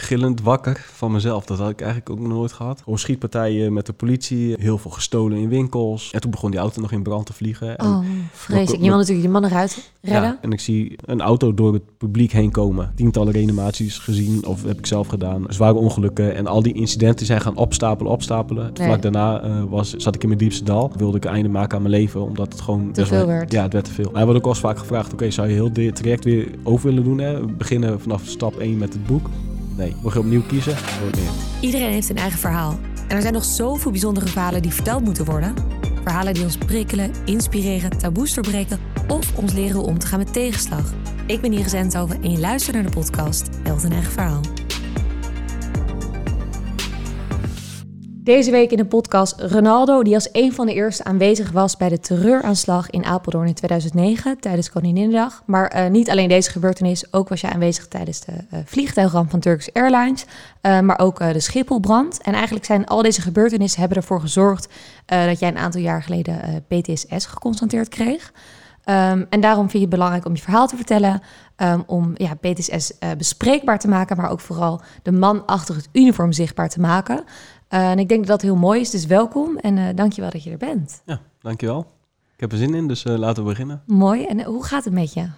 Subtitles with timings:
[0.00, 1.44] gillend wakker van mezelf.
[1.44, 2.80] Dat had ik eigenlijk ook nog nooit gehad.
[2.82, 6.10] Gewoon schietpartijen met de politie, heel veel gestolen in winkels.
[6.10, 7.78] En toen begon die auto nog in brand te vliegen.
[7.78, 8.82] En, Oh, vreselijk.
[8.82, 10.22] Je wil natuurlijk je man eruit redden.
[10.22, 12.92] ja, en ik zie een auto door het publiek heen komen.
[12.96, 15.44] Tientallen reanimaties gezien, of heb ik zelf gedaan.
[15.48, 18.70] Zware ongelukken en al die incidenten zijn gaan opstapelen, opstapelen.
[18.74, 18.86] Nee.
[18.86, 20.92] Vlak daarna eh, was, zat ik in mijn diepste dal.
[20.96, 22.92] Wilde ik een einde maken aan mijn leven, omdat het gewoon...
[22.92, 23.52] best veel werd.
[23.52, 24.10] Ja, het werd te veel.
[24.12, 27.04] Hij wordt ook al vaak gevraagd, oké, zou je heel dit traject weer over willen
[27.04, 27.18] doen?
[27.18, 27.46] Hè?
[27.46, 29.28] Beginnen vanaf stap 1 met het boek.
[29.80, 30.76] Nee, mocht je opnieuw kiezen?
[31.00, 31.18] Nooit.
[31.60, 32.78] Iedereen heeft een eigen verhaal.
[33.08, 35.54] En er zijn nog zoveel bijzondere verhalen die verteld moeten worden.
[36.02, 40.92] Verhalen die ons prikkelen, inspireren, taboes doorbreken of ons leren om te gaan met tegenslag.
[41.26, 44.40] Ik ben Iris Enthoven en je luistert naar de podcast Held een eigen verhaal.
[48.30, 51.88] Deze week in de podcast Ronaldo, die als een van de eerste aanwezig was bij
[51.88, 55.42] de terreuraanslag in Apeldoorn in 2009 tijdens Koninginnedag.
[55.46, 59.40] Maar eh, niet alleen deze gebeurtenis, ook was je aanwezig tijdens de eh, vliegtuigramp van
[59.40, 60.24] Turkish Airlines,
[60.60, 62.22] eh, maar ook de Schipholbrand.
[62.22, 64.68] En eigenlijk zijn al deze gebeurtenissen hebben ervoor gezorgd
[65.06, 68.32] dat jij een aantal jaar geleden PTSS geconstateerd kreeg.
[68.84, 71.22] Ehm, en daarom vind je het belangrijk om je verhaal te vertellen,
[71.56, 76.32] ehm, om ja, PTSS bespreekbaar te maken, maar ook vooral de man achter het uniform
[76.32, 77.24] zichtbaar te maken.
[77.70, 80.42] Uh, en ik denk dat dat heel mooi is, dus welkom en uh, dankjewel dat
[80.42, 81.02] je er bent.
[81.04, 81.86] Ja, dankjewel.
[82.34, 83.82] Ik heb er zin in, dus uh, laten we beginnen.
[83.86, 84.24] Mooi.
[84.24, 85.28] En hoe gaat het met je?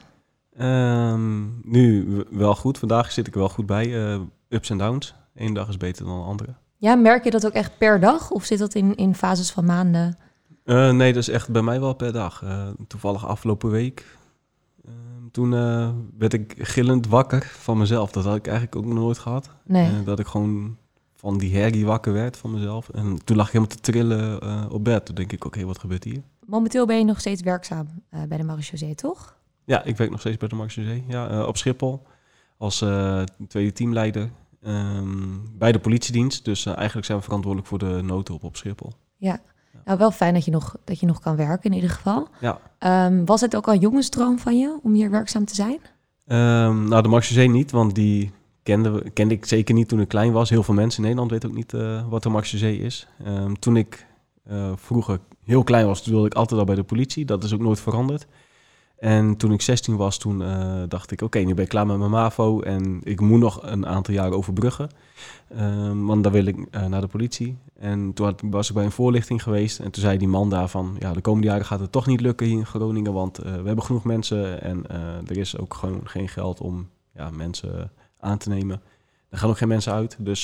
[0.61, 2.79] Um, nu wel goed.
[2.79, 3.87] Vandaag zit ik wel goed bij.
[3.87, 5.15] Uh, ups en downs.
[5.35, 6.55] Eén dag is beter dan de andere.
[6.77, 8.31] Ja, merk je dat ook echt per dag?
[8.31, 10.19] Of zit dat in, in fases van maanden?
[10.65, 12.43] Uh, nee, dat is echt bij mij wel per dag.
[12.45, 14.19] Uh, toevallig afgelopen week.
[14.85, 14.93] Uh,
[15.33, 15.51] toen
[16.19, 18.11] werd ik gillend wakker van mezelf.
[18.11, 19.51] Dat had ik eigenlijk ook nog nooit gehad.
[19.65, 20.05] Nee.
[20.05, 20.77] dat ik gewoon
[21.23, 22.89] van die herrie wakker werd van mezelf.
[22.89, 25.07] En toen lag ik helemaal te trillen op bed.
[25.07, 26.23] Toen denk ik, oké, okay, wat gebeurt hier?
[26.47, 27.89] Momenteel ben je nog steeds werkzaam
[28.29, 29.37] bij de Marechaussee, toch?
[29.65, 31.05] Ja, ik werk nog steeds bij de Marechaussee.
[31.09, 32.03] Ja, op Schiphol.
[32.57, 32.85] Als
[33.49, 34.31] tweede teamleider.
[34.67, 36.45] Um, bij de politiedienst.
[36.45, 38.93] Dus eigenlijk zijn we verantwoordelijk voor de noodhulp op Schiphol.
[39.17, 39.41] Ja.
[39.85, 42.29] Nou, wel fijn dat je nog, dat je nog kan werken in ieder geval.
[42.41, 42.59] Ja.
[43.07, 45.79] Um, was het ook al jongensdroom van je om hier werkzaam te zijn?
[46.27, 50.33] Um, nou, de Marchezee niet, want die kende, kende ik zeker niet toen ik klein
[50.33, 50.51] was.
[50.51, 53.09] Heel veel mensen in Nederland weten ook niet uh, wat de Marchezee is.
[53.27, 54.07] Um, toen ik
[54.51, 57.25] uh, vroeger heel klein was, wilde ik altijd al bij de politie.
[57.25, 58.27] Dat is ook nooit veranderd.
[58.99, 61.99] En toen ik 16 was, toen uh, dacht ik, oké, nu ben ik klaar met
[61.99, 64.91] mijn MAVO en ik moet nog een aantal jaar overbruggen.
[65.59, 67.57] Um, want dan wil ik naar de politie.
[67.79, 70.97] En toen was ik bij een voorlichting geweest en toen zei die man daar van,
[70.99, 73.83] ja, de komende jaren gaat het toch niet lukken hier in Groningen, want we hebben
[73.83, 74.87] genoeg mensen en
[75.27, 77.91] er is ook gewoon geen geld om ja, mensen
[78.23, 78.83] aan te nemen.
[79.29, 80.43] Er gaan ook geen mensen uit, dus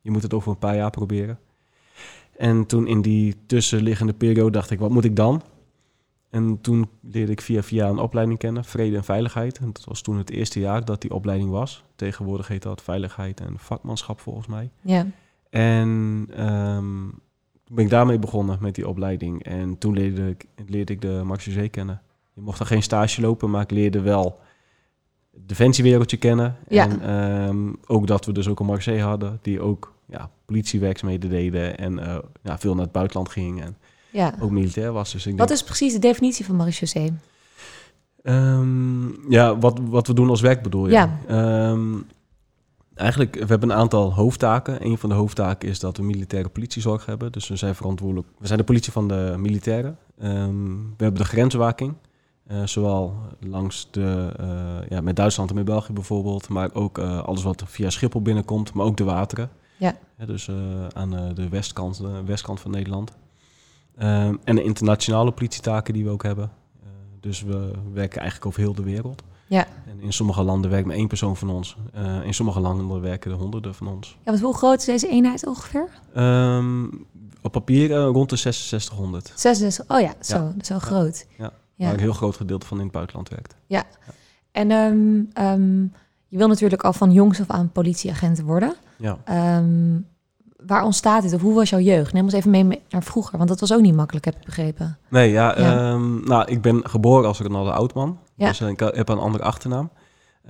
[0.00, 1.38] je moet het over een paar jaar proberen.
[2.36, 5.42] En toen in die tussenliggende periode dacht ik, wat moet ik dan?
[6.30, 9.58] En toen leerde ik via via een opleiding kennen, Vrede en Veiligheid.
[9.58, 11.84] En dat was toen het eerste jaar dat die opleiding was.
[11.96, 14.70] Tegenwoordig heet dat Veiligheid en Vakmanschap volgens mij.
[14.80, 15.06] Ja.
[15.50, 15.88] En
[16.46, 17.10] um,
[17.64, 19.42] toen ben ik daarmee begonnen met die opleiding.
[19.42, 22.02] En toen leerde ik, leerde ik de Marchezee kennen.
[22.34, 24.38] Je mocht dan geen stage lopen, maar ik leerde wel
[25.46, 26.56] defensiewereldje kennen.
[26.68, 26.88] Ja.
[26.88, 27.10] En
[27.48, 31.92] um, ook dat we dus ook een Marchezee hadden, die ook ja, politiewerkzaamheden deden en
[31.92, 33.62] uh, ja, veel naar het buitenland ging.
[33.62, 33.76] En,
[34.10, 34.34] ja.
[34.40, 35.12] ook militair was.
[35.12, 37.12] Dus ik Wat denk, is precies de definitie van marechaussee?
[38.22, 40.92] um, ja, wat, wat we doen als werk bedoel je?
[40.92, 41.18] Ja.
[41.70, 42.06] Um,
[42.94, 44.86] eigenlijk, we hebben een aantal hoofdtaken.
[44.86, 47.32] Een van de hoofdtaken is dat we militaire politiezorg hebben.
[47.32, 48.28] Dus we zijn verantwoordelijk.
[48.38, 49.98] We zijn de politie van de militairen.
[50.16, 50.26] We
[50.96, 51.94] hebben de grenswaking.
[52.50, 56.48] Uh, zowel langs de, uh, ja, met Duitsland en met België bijvoorbeeld.
[56.48, 58.72] Maar ook uh, alles wat via Schiphol binnenkomt.
[58.72, 59.50] Maar ook de wateren.
[59.76, 59.96] Ja.
[60.26, 60.50] dus
[60.94, 63.12] aan de westkant, de westkant van Nederland.
[64.02, 66.50] Um, en de internationale politietaken die we ook hebben.
[67.20, 69.22] Dus we werken eigenlijk over heel de wereld.
[69.46, 69.66] Ja.
[69.86, 71.76] En in sommige landen werkt maar één persoon van ons.
[71.96, 74.16] Uh, in sommige landen werken er honderden van ons.
[74.24, 75.88] Ja, wat hoe groot is deze eenheid ongeveer?
[76.16, 77.06] Um,
[77.42, 79.32] op papier uh, rond de 6600.
[79.34, 80.54] 66, oh ja, zo, Ja.
[80.60, 81.26] zo groot.
[81.38, 81.52] Ja.
[81.78, 81.84] Ja.
[81.84, 83.54] Waar een heel groot gedeelte van in het buitenland werkt.
[83.66, 83.84] Ja.
[84.52, 85.92] En um, um,
[86.28, 88.74] je wil natuurlijk al van jongs af aan politieagent worden.
[88.96, 89.18] Ja.
[89.56, 90.06] Um,
[90.66, 91.34] waar ontstaat dit?
[91.34, 92.12] Of hoe was jouw jeugd?
[92.12, 94.98] Neem ons even mee naar vroeger, want dat was ook niet makkelijk, heb ik begrepen.
[95.08, 95.92] Nee, ja, Ja.
[95.92, 98.18] Um, nou, ik ben geboren als Ronaldo Oudman.
[98.34, 98.48] Ja.
[98.48, 99.90] Dus uh, ik heb een andere achternaam.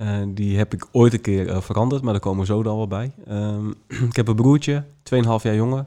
[0.01, 2.75] Uh, die heb ik ooit een keer uh, veranderd, maar daar komen we zo dan
[2.75, 3.11] wel bij.
[3.29, 3.73] Um,
[4.09, 4.83] ik heb een broertje,
[5.15, 5.85] 2,5 jaar jonger.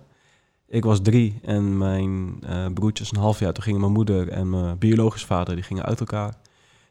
[0.73, 3.53] Ik was drie en mijn uh, broertje is een half jaar.
[3.53, 6.35] Toen gingen mijn moeder en mijn biologisch vader die gingen uit elkaar,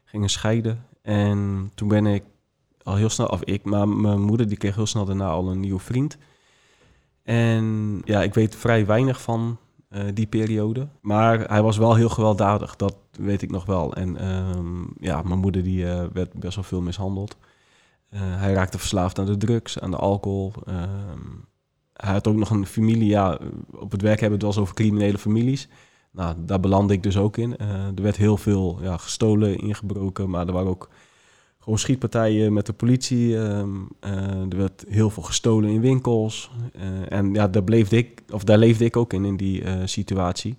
[0.04, 0.86] gingen scheiden.
[1.02, 2.22] En toen ben ik
[2.82, 5.60] al heel snel, of ik, maar mijn moeder die kreeg heel snel daarna al een
[5.60, 6.18] nieuwe vriend.
[7.22, 9.58] En ja, ik weet vrij weinig van
[9.90, 10.88] uh, die periode.
[11.00, 13.94] Maar hij was wel heel gewelddadig, dat weet ik nog wel.
[13.94, 17.36] En um, ja, mijn moeder die uh, werd best wel veel mishandeld.
[18.08, 20.52] Eh, hij raakte verslaafd aan de drugs, aan de alcohol.
[20.66, 21.20] Ehm,
[22.04, 23.08] hij had ook nog een familie.
[23.08, 23.38] Ja,
[23.70, 25.68] op het werk hebben het wel eens over criminele families.
[26.10, 27.56] Nou, daar belandde ik dus ook in.
[27.56, 30.88] Eh, er werd heel veel ja, gestolen, ingebroken, maar er waren ook
[31.58, 33.38] gewoon schietpartijen met de politie.
[33.38, 33.68] Ehm,
[34.00, 36.50] eh, er werd heel veel gestolen in winkels.
[36.72, 40.56] Eh, en ja, daar, bleef ik, of daar leefde ik ook in, in die situatie.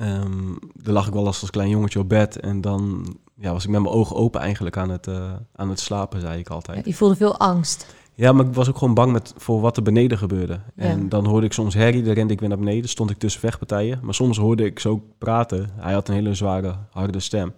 [0.00, 3.64] Um, daar lag ik wel als, als klein jongetje op bed en dan ja, was
[3.64, 5.08] ik met mijn ogen open eigenlijk aan het,
[5.52, 6.86] aan het slapen, zei ik altijd.
[6.86, 7.94] je voelde veel angst.
[8.16, 10.60] Ja, maar ik was ook gewoon bang met, voor wat er beneden gebeurde.
[10.74, 13.40] En dan hoorde ik soms herrie, dan rende ik weer naar beneden, stond ik tussen
[13.40, 13.98] vechtpartijen.
[14.02, 15.70] Maar soms hoorde ik zo praten.
[15.76, 17.54] Hij had een hele zware, harde stem.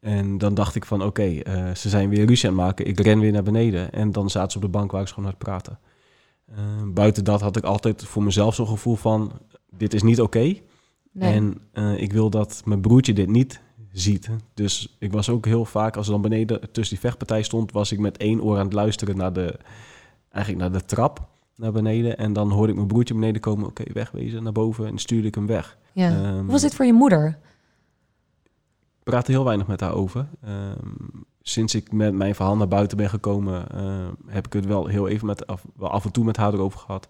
[0.00, 2.86] En dan dacht ik van, oké, eh, ze zijn weer ruzie aan het maken.
[2.86, 3.92] Ik ren weer naar beneden.
[3.92, 5.78] En dan zaten ze op de bank waar ik gewoon aan het praten.
[6.50, 6.58] Uh,
[6.94, 9.32] buiten dat had ik altijd voor mezelf zo'n gevoel van,
[9.70, 10.38] dit is niet oké.
[10.38, 10.62] Nee.
[11.34, 13.60] En uh, ik wil dat mijn broertje dit niet
[13.94, 14.30] ziet.
[14.54, 17.92] Dus ik was ook heel vaak, als er dan beneden tussen die vechtpartij stond, was
[17.92, 19.58] ik met één oor aan het luisteren naar de,
[20.30, 22.18] eigenlijk naar de trap naar beneden.
[22.18, 24.86] En dan hoorde ik mijn broertje beneden komen, oké, wegwezen, naar boven.
[24.86, 25.78] En stuurde ik hem weg.
[25.92, 26.32] Ja.
[26.32, 27.38] Hoe was dit voor je moeder?
[28.98, 30.26] Ik praatte heel weinig met haar over.
[30.42, 30.88] Ehm,
[31.42, 35.08] sinds ik met mijn verhaal naar buiten ben gekomen, uh, heb ik het wel heel
[35.08, 37.08] even met, af, wel af en toe met haar erover gehad.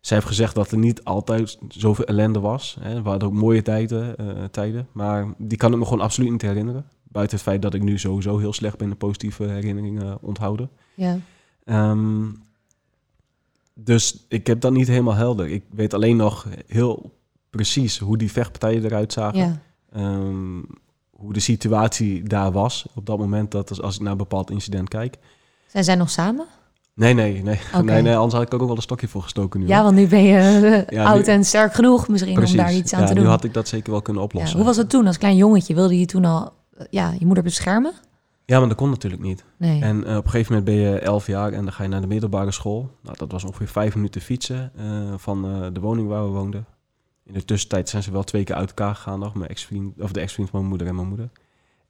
[0.00, 2.76] Zij heeft gezegd dat er niet altijd zoveel ellende was.
[2.80, 3.02] Hè.
[3.02, 6.42] We hadden ook mooie tijden, uh, tijden, maar die kan ik me gewoon absoluut niet
[6.42, 6.86] herinneren.
[7.02, 10.70] Buiten het feit dat ik nu sowieso heel slecht ben in positieve herinneringen onthouden.
[10.94, 11.18] Ja.
[11.64, 12.42] Um,
[13.74, 15.48] dus ik heb dat niet helemaal helder.
[15.48, 17.18] Ik weet alleen nog heel
[17.50, 19.38] precies hoe die vechtpartijen eruit zagen.
[19.38, 19.60] Ja.
[19.96, 20.66] Um,
[21.10, 24.88] hoe de situatie daar was op dat moment, dat als ik naar een bepaald incident
[24.88, 25.18] kijk.
[25.66, 26.46] Zijn zij nog samen?
[27.00, 27.58] Nee, nee, nee.
[27.82, 28.16] nee, nee.
[28.16, 29.66] Anders had ik ook wel een stokje voor gestoken nu.
[29.66, 33.00] Ja, want nu ben je uh, oud en sterk genoeg misschien om daar iets aan
[33.00, 33.22] ja, te doen.
[33.22, 34.56] nu had ik dat zeker wel kunnen oplossen.
[34.56, 35.74] hoe was het toen als klein jongetje?
[35.74, 37.92] Wilde je toen al uh, ja, je moeder beschermen?
[38.44, 39.44] Ja, maar dat kon natuurlijk niet.
[39.56, 39.82] Nee.
[39.82, 42.00] En uh, op een gegeven moment ben je elf jaar en dan ga je naar
[42.00, 42.90] de middelbare school.
[43.02, 44.72] Nou, dat was ongeveer vijf minuten fietsen
[45.16, 45.42] van
[45.72, 46.66] de woning waar we woonden.
[47.24, 49.34] In de tussentijd zijn ze wel twee keer uit elkaar gegaan nog.
[49.34, 51.30] Mijn ex-vriend, of de ex-vriend van mijn moeder en mijn moeder.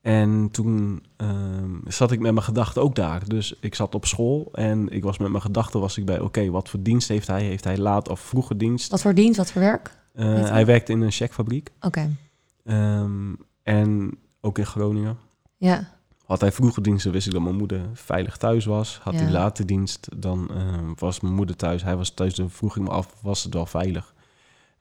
[0.01, 3.29] En toen ehm, zat ik met mijn gedachten ook daar.
[3.29, 6.21] Dus ik zat op school en ik was met mijn gedachten was ik bij...
[6.21, 7.43] oké, wat voor dienst heeft hij?
[7.43, 8.91] Heeft hij laat of vroege dienst?
[8.91, 9.37] Wat voor dienst?
[9.37, 9.99] Wat voor werk?
[10.15, 11.71] Uh, hij werkte in een checkfabriek.
[11.81, 12.17] Oké.
[12.65, 15.19] Um, en ook in Groningen.
[15.57, 15.89] Ja.
[16.25, 18.99] Had hij vroege diensten, wist ik dat mijn moeder veilig thuis was.
[19.03, 19.21] Had ja.
[19.21, 21.83] hij late dienst, dan uh, was mijn moeder thuis.
[21.83, 24.15] Hij was thuis, dan vroeg ik me af, was het wel veilig?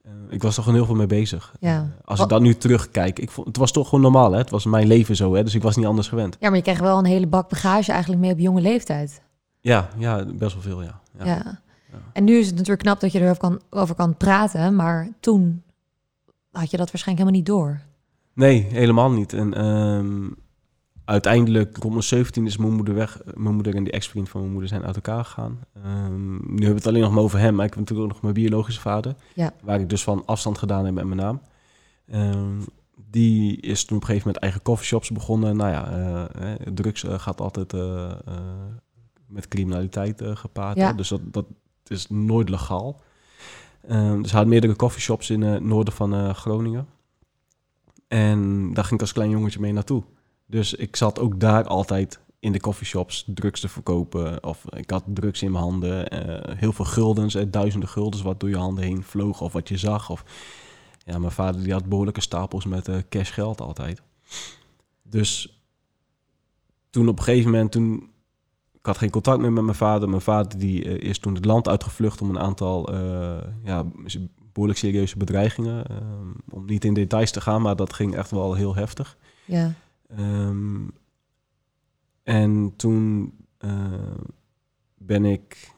[0.09, 1.53] Uh, ik was er gewoon heel veel mee bezig.
[1.59, 1.81] Ja.
[1.81, 4.31] Uh, als ik dan nu terugkijk, ik vond, het was toch gewoon normaal.
[4.31, 4.37] Hè?
[4.37, 5.43] Het was mijn leven zo, hè?
[5.43, 6.37] dus ik was niet anders gewend.
[6.39, 9.21] Ja, maar je kreeg wel een hele bak bagage eigenlijk mee op jonge leeftijd.
[9.59, 10.99] Ja, ja best wel veel, ja.
[11.17, 11.25] Ja.
[11.25, 11.61] ja.
[11.91, 11.97] ja.
[12.13, 15.63] En nu is het natuurlijk knap dat je erover kan, over kan praten, maar toen
[16.51, 17.81] had je dat waarschijnlijk helemaal niet door.
[18.33, 19.33] Nee, helemaal niet.
[19.33, 20.35] En um,
[21.09, 23.21] uiteindelijk, rond mijn 17 is mijn moeder weg.
[23.33, 25.59] Mijn moeder en die ex-vriend van mijn moeder zijn uit elkaar gegaan.
[25.85, 28.13] Um, nu hebben we het alleen nog maar over hem, maar ik heb natuurlijk ook
[28.13, 29.15] nog mijn biologische vader.
[29.33, 29.53] Ja.
[29.63, 31.41] Waar ik dus van afstand gedaan heb met mijn naam.
[32.13, 32.65] Um,
[33.09, 35.57] die is toen op een gegeven moment eigen coffeeshops begonnen.
[35.57, 35.91] Nou ja,
[36.39, 38.11] uh, drugs uh, gaat altijd uh,
[39.27, 40.77] met criminaliteit gepaard.
[40.77, 40.93] Ja.
[40.93, 41.45] Dus dat, dat
[41.87, 43.01] is nooit legaal.
[43.91, 46.87] Um, dus hij had meerdere coffeeshops in het noorden van Groningen.
[48.07, 50.03] En daar ging ik als klein jongetje mee naartoe.
[50.49, 54.43] Dus ik zat ook daar altijd in de coffeeshops drugs te verkopen.
[54.43, 56.13] Of ik had drugs in mijn handen.
[56.13, 59.41] Uh, heel veel guldens, uh, duizenden guldens wat door je handen heen vloog.
[59.41, 60.09] Of wat je zag.
[60.09, 60.23] Of,
[61.05, 64.01] ja, mijn vader die had behoorlijke stapels met uh, cash geld altijd.
[65.03, 65.61] Dus
[66.89, 68.09] toen op een gegeven moment, toen,
[68.73, 70.09] ik had geen contact meer met mijn vader.
[70.09, 72.93] Mijn vader die is toen het land uitgevlucht om een aantal
[73.63, 73.85] ja,
[74.53, 75.85] behoorlijk serieuze bedreigingen.
[76.49, 79.17] om niet in details te gaan, maar dat ging echt wel heel heftig.
[79.45, 79.73] Ja.
[80.17, 80.91] Um,
[82.23, 83.71] en toen uh,
[84.97, 85.71] ben ik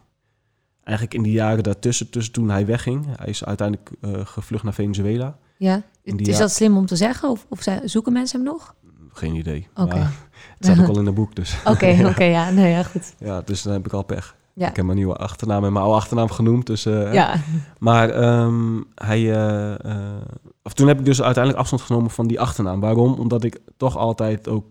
[0.84, 4.74] eigenlijk in die jaren daartussen, tussen toen hij wegging, hij is uiteindelijk uh, gevlucht naar
[4.74, 5.38] Venezuela.
[5.58, 7.30] Ja, is dat slim om te zeggen?
[7.30, 8.76] Of, of zoeken mensen hem nog?
[9.14, 9.68] Geen idee.
[9.72, 9.82] Oké.
[9.82, 10.00] Okay.
[10.00, 10.12] Het
[10.60, 11.58] staat ook al in een boek, dus.
[11.66, 13.14] Oké, oké, okay, ja, nee, ja, goed.
[13.18, 14.36] Ja, dus dan heb ik al pech.
[14.54, 14.70] Ja.
[14.70, 16.66] Ik heb mijn nieuwe achternaam en mijn oude achternaam genoemd.
[16.66, 17.36] Dus, uh, ja.
[17.80, 20.22] Maar um, hij, uh, uh,
[20.64, 22.80] of toen heb ik dus uiteindelijk afstand genomen van die achternaam.
[22.80, 23.14] Waarom?
[23.14, 24.66] Omdat ik toch altijd ook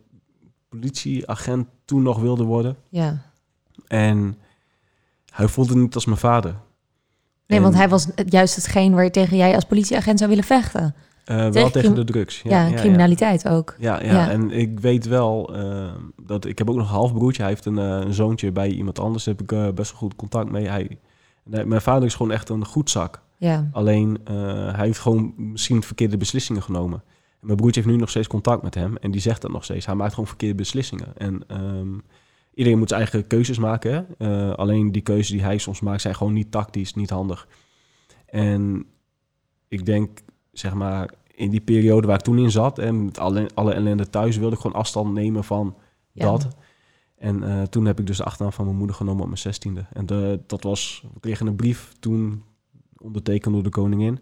[0.68, 2.76] politieagent toen nog wilde worden.
[2.88, 3.22] Ja.
[3.86, 4.38] En
[5.32, 6.54] hij voelde niet als mijn vader.
[7.46, 10.44] Nee, en, want hij was juist hetgeen waar je tegen jij als politieagent zou willen
[10.44, 10.94] vechten.
[11.26, 12.42] Uh, wel tegen, tegen de drugs.
[12.42, 13.50] Ja, ja criminaliteit ja.
[13.50, 13.74] ook.
[13.78, 15.90] Ja, ja, en ik weet wel uh,
[16.22, 17.42] dat ik heb ook nog een halfbroertje.
[17.42, 19.24] Hij heeft een, uh, een zoontje bij iemand anders.
[19.24, 20.68] Daar heb ik best wel goed contact mee.
[20.68, 20.98] Hij,
[21.44, 23.22] mijn vader is gewoon echt een goed zak.
[23.40, 23.68] Ja.
[23.72, 24.18] Alleen
[24.74, 27.02] hij heeft gewoon misschien verkeerde beslissingen genomen.
[27.40, 28.96] En mijn broertje heeft nu nog steeds contact met hem.
[28.96, 29.86] En die zegt dat nog steeds.
[29.86, 31.16] Hij maakt gewoon verkeerde beslissingen.
[31.16, 32.02] En um,
[32.54, 34.06] iedereen moet zijn eigen keuzes maken.
[34.18, 37.48] Eh, alleen die keuzes die hij soms maakt zijn gewoon niet tactisch, niet handig.
[38.26, 38.86] En
[39.68, 40.20] ik denk,
[40.52, 44.10] zeg maar, in die periode waar ik toen in zat en met alle, alle ellende
[44.10, 45.76] thuis, wilde ik gewoon afstand nemen van
[46.12, 46.24] Ja.
[46.24, 46.48] dat.
[47.16, 49.86] En eh, toen heb ik dus de achternaam van mijn moeder genomen op mijn zestiende.
[49.92, 52.42] En de, dat was, we kregen een brief toen
[53.02, 54.18] ondertekend door de koningin.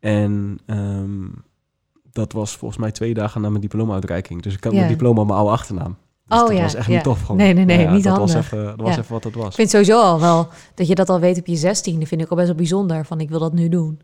[0.00, 1.28] En ehm,
[2.12, 4.42] dat was volgens mij twee dagen na mijn diploma-uitreiking.
[4.42, 4.78] Dus ik had Ja.
[4.78, 5.96] mijn diploma mijn oude achternaam.
[6.26, 6.92] Dus Oh dat ja, was echt ja.
[6.94, 7.20] niet tof.
[7.20, 7.36] Gewoon.
[7.36, 8.52] Nee, nee, nee, Maar ja, niet dat Was handig.
[8.52, 9.46] even, dat was even wat het was.
[9.48, 12.28] Ik vind sowieso al wel dat je dat al weet op je zestiende, vind ik
[12.28, 13.04] al best wel bijzonder.
[13.06, 14.00] Van ik wil dat nu doen.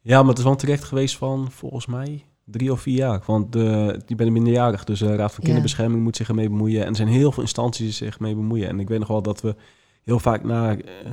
[0.00, 3.22] Ja, maar het is wel een terecht geweest van volgens mij drie of vier jaar.
[3.26, 5.44] Want de, die ben minderjarig, dus de Raad van.
[5.44, 6.82] Kinderbescherming moet zich ermee bemoeien.
[6.82, 8.68] En er zijn heel veel instanties die zich mee bemoeien.
[8.68, 9.56] En ik weet nog wel dat we
[10.04, 11.10] heel vaak naar, eh,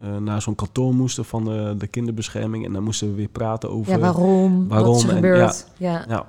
[0.00, 2.64] eh, naar zo'n kantoor moesten van de, de kinderbescherming.
[2.64, 3.92] En dan moesten we weer praten over...
[3.92, 4.68] Ja, waarom?
[4.68, 5.66] waarom Wat is en- gebeurd?
[5.76, 6.04] Ja.
[6.08, 6.26] Ja,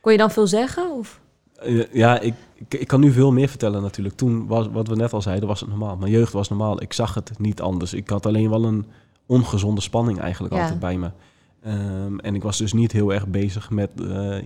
[0.00, 0.90] Kon je dan veel zeggen?
[0.98, 1.20] Of?
[1.58, 4.16] Eh, ja ik, ik, ik kan nu veel meer vertellen natuurlijk.
[4.16, 5.96] Toen was, wat we net al zeiden, was het normaal.
[5.96, 6.82] Mijn jeugd was normaal.
[6.82, 7.94] Ik zag het niet anders.
[7.94, 8.86] Ik had alleen wel een
[9.26, 11.10] ongezonde spanning eigenlijk altijd bij me.
[11.62, 14.36] Ehm, en ik was dus niet heel erg bezig met, eh,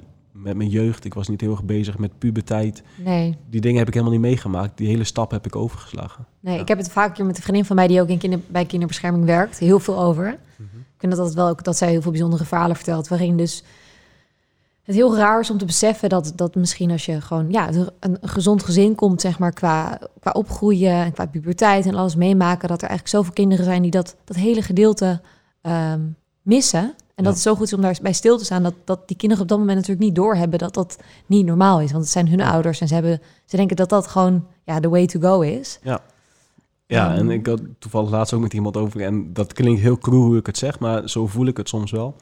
[0.43, 1.05] met mijn jeugd.
[1.05, 2.83] Ik was niet heel erg bezig met puberteit.
[2.97, 3.37] Nee.
[3.51, 4.77] Die dingen heb ik helemaal niet meegemaakt.
[4.79, 6.27] Die hele stap heb ik overgeslagen.
[6.41, 6.61] Nee, Ja.
[6.61, 9.25] ik heb het vaak met een vriendin van mij die ook in kinder, bij kinderbescherming
[9.25, 9.59] werkt.
[9.59, 10.39] Heel veel over.
[10.59, 13.09] Ik vind dat altijd wel ook dat zij heel veel bijzondere verhalen vertelt.
[13.09, 13.63] Waarin dus
[14.83, 17.89] het heel raar is om te beseffen dat, dat misschien als je gewoon ja, een,
[18.01, 22.69] een gezond gezin komt, zeg maar, qua, qua opgroeien en qua puberteit en alles meemaken,
[22.69, 25.21] dat er eigenlijk zoveel kinderen zijn die dat, dat hele gedeelte
[25.61, 26.01] ehm,
[26.43, 26.95] missen.
[27.17, 27.39] En dat Ja.
[27.39, 29.59] het zo goed is om daarbij stil te staan dat, dat die kinderen op dat
[29.59, 31.91] moment natuurlijk niet doorhebben dat dat niet normaal is.
[31.93, 34.89] Want het zijn hun ouders en ze, hebben, ze denken dat dat gewoon ja, the
[34.89, 35.79] way to go is.
[35.83, 36.01] Ja,
[36.87, 37.19] Ehm.
[37.19, 39.01] en ik had toevallig laatst ook met iemand over.
[39.01, 41.91] En dat klinkt heel cruel hoe ik het zeg, maar zo voel ik het soms
[41.91, 42.17] wel.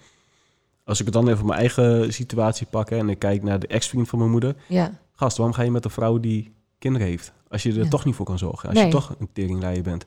[0.84, 3.58] Als ik het dan even op mijn eigen situatie pak hè, en ik kijk naar
[3.58, 4.56] de ex-vriend van mijn moeder.
[4.68, 7.32] Ja, Gast, waarom ga je met een vrouw die kinderen heeft?
[7.48, 7.88] Als je er Ja.
[7.88, 8.68] toch niet voor kan zorgen.
[8.68, 8.86] Als Nee.
[8.86, 10.06] je toch een teringleier bent.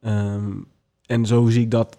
[0.00, 0.50] Ehm,
[1.06, 1.98] en zo zie ik dat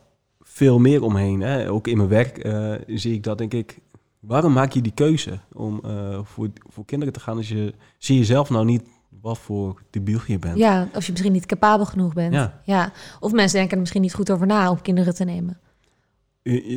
[0.53, 1.41] veel meer omheen.
[1.41, 1.71] Hè.
[1.71, 3.79] Ook in mijn werk eh, zie ik dat, denk ik...
[4.19, 7.37] Waarom maak je die keuze om eh, voor, voor kinderen te gaan...
[7.37, 8.83] als je zie je zelf nou niet
[9.21, 10.57] wat voor debiel je bent?
[10.57, 12.33] ja, of je misschien niet capabel genoeg bent.
[12.33, 12.61] Ja.
[12.63, 12.91] Ja.
[13.19, 15.59] Of mensen denken er misschien niet goed over na om kinderen te nemen.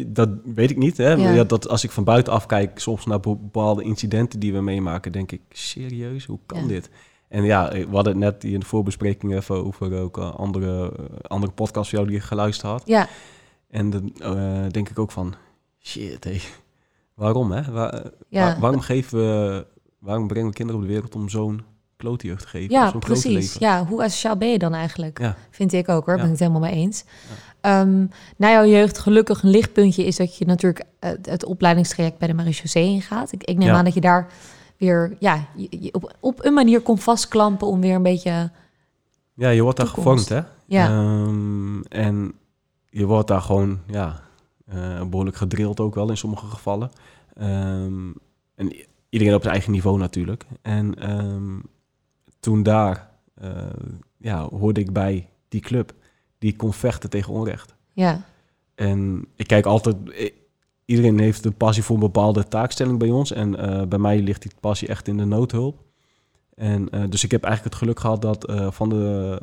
[0.07, 0.97] Dat weet ik niet.
[0.97, 1.13] Hè?
[1.13, 1.31] Ja.
[1.31, 1.45] Ja.
[1.45, 5.41] dat als ik van buitenaf kijk, soms naar bepaalde incidenten die we meemaken, denk ik,
[5.51, 6.91] serieus, hoe kan dit?
[7.29, 11.53] En ja, eh, we hadden het net in de voorbespreking even over ook andere, andere
[11.53, 12.83] podcasts van jou die ik geluisterd had.
[12.87, 13.09] Ja,
[13.75, 15.35] En dan eh, denk ik ook van,
[15.81, 16.41] shit, hé,
[17.15, 17.73] waarom hè?
[17.73, 18.41] Waar- eh, ja.
[18.45, 19.67] waar- waarom geven we,
[19.99, 21.63] waarom brengen we kinderen op de wereld om zo'n
[21.97, 22.71] klote jeugd te geven?
[22.75, 23.33] ja zo'n precies.
[23.33, 23.57] leven?
[23.61, 25.19] Ja, hoe asociaal ben je dan eigenlijk?
[25.21, 25.37] Ja.
[25.51, 26.23] Vind ik ook hoor, Ja.
[26.23, 27.05] ben ik het helemaal mee eens.
[27.61, 32.29] Ehm, na jouw jeugd, gelukkig een lichtpuntje is dat je natuurlijk eh, het opleidingstraject bij
[32.29, 33.33] de marechaussee ingaat.
[33.33, 34.27] Ik, ik neem aan dat je daar
[34.77, 38.51] weer ja, je, op, op een manier kon vastklampen om weer een beetje...
[39.35, 40.41] Ja, je wordt daar gevormd, hè?
[40.67, 42.35] Ja, Ehm, en
[42.95, 44.23] je wordt daar gewoon, ja,
[44.67, 46.91] eh, behoorlijk gedrild ook wel in sommige gevallen.
[47.35, 48.11] Ehm,
[48.55, 48.73] en
[49.09, 50.47] iedereen op zijn eigen niveau natuurlijk.
[50.63, 51.59] En ehm,
[52.41, 53.51] toen daar, eh,
[54.17, 55.95] ja, hoorde ik bij die club
[56.39, 57.75] die kon vechten tegen onrecht.
[57.93, 58.25] ja,
[58.75, 59.97] En ik kijk altijd,
[60.85, 63.33] iedereen heeft een passie voor een bepaalde taakstelling bij ons.
[63.33, 65.83] En eh, bij mij ligt die passie echt in de noodhulp.
[66.55, 69.41] En dus ik heb eigenlijk het geluk gehad dat van, de,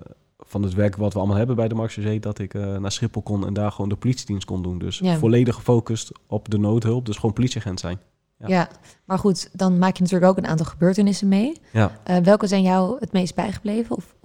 [0.51, 3.21] van het werk wat we allemaal hebben bij de Marseillais, dat ik eh, naar Schiphol
[3.21, 4.77] kon en daar gewoon de politiedienst kon doen.
[4.77, 5.17] Dus Ja.
[5.17, 7.99] volledig gefocust op de noodhulp, dus gewoon politieagent zijn.
[8.37, 8.47] ja.
[8.47, 8.69] Ja.
[9.05, 11.53] maar goed, dan maak je natuurlijk ook een aantal gebeurtenissen mee.
[11.73, 11.91] Ja.
[12.03, 13.95] Eh, welke zijn jou het meest bijgebleven?
[13.95, 14.15] Of,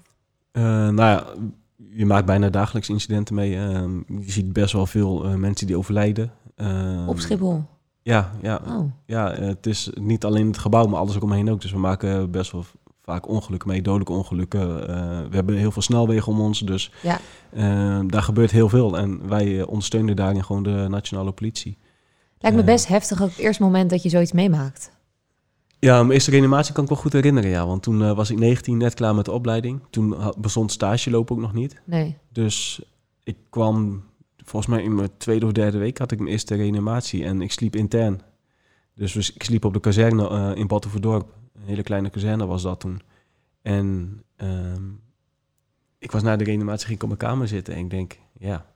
[0.53, 1.25] Eh, nou ja,
[1.91, 3.57] je maakt bijna dagelijks incidenten mee.
[3.57, 6.31] Ehm, je ziet best wel veel mensen die overlijden.
[6.57, 7.65] Ehm, op Schiphol?
[8.03, 11.61] Ja, ja, Oh, Ja, het is niet alleen het gebouw, maar alles eromheen ook.
[11.61, 12.65] Dus we maken best wel
[13.07, 14.89] vaak ongelukken mee, dodelijke ongelukken.
[14.89, 14.97] Eh,
[15.31, 17.19] we hebben heel veel snelwegen om ons, dus Ja.
[17.51, 18.99] eh, daar gebeurt heel veel.
[18.99, 21.79] En wij eh, ondersteunen daarin gewoon de nationale politie.
[22.39, 24.91] lijkt me best heftig ook het eerste moment dat je zoiets meemaakt.
[25.79, 27.67] Ja, mijn eerste reanimatie kan ik wel goed herinneren, ja.
[27.67, 29.81] Want toen was ik 19, net klaar met de opleiding.
[29.91, 31.81] Toen had- bestond stage lopen ook nog niet.
[31.85, 32.17] Nee.
[32.33, 32.83] Dus
[33.25, 34.05] ik kwam,
[34.45, 37.25] volgens mij in mijn tweede of derde week had ik mijn eerste reanimatie.
[37.25, 38.21] En ik sliep intern.
[38.95, 41.35] Dus ik sliep op de kazerne in Battenverdorp.
[41.57, 43.01] Een hele kleine kazerne was dat toen.
[43.63, 44.83] En ehm,
[45.99, 47.75] ik was na de reanimatie, ging ik op mijn kamer zitten.
[47.75, 48.67] En ik denk, ja,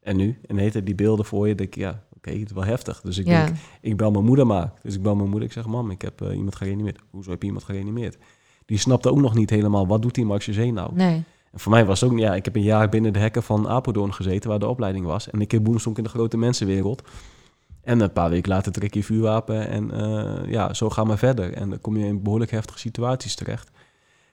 [0.00, 0.38] en nu?
[0.46, 1.54] En heet het die beelden voor je.
[1.54, 3.00] denk ik, ja, oké, het is wel heftig.
[3.00, 3.44] Dus ik ja.
[3.44, 4.72] denk, ik bel mijn moeder maar.
[4.82, 5.48] Dus ik bel mijn moeder.
[5.48, 6.98] Ik zeg, mam, ik heb eh, iemand gereanimeerd.
[7.10, 8.18] Hoezo heb je iemand gereanimeerd?
[8.66, 10.94] Die snapte ook nog niet helemaal, wat doet die Marche nou?
[10.94, 11.24] Nee.
[11.52, 13.68] En voor mij was het ook, ja, ik heb een jaar binnen de hekken van
[13.68, 15.30] Apeldoorn gezeten, waar de opleiding was.
[15.30, 17.02] En ik heb boem stond ik in de grote mensenwereld.
[17.82, 21.52] En een paar weken later trek je vuurwapen en eh, ja, zo gaan we verder.
[21.52, 23.70] En dan kom je in behoorlijk heftige situaties terecht.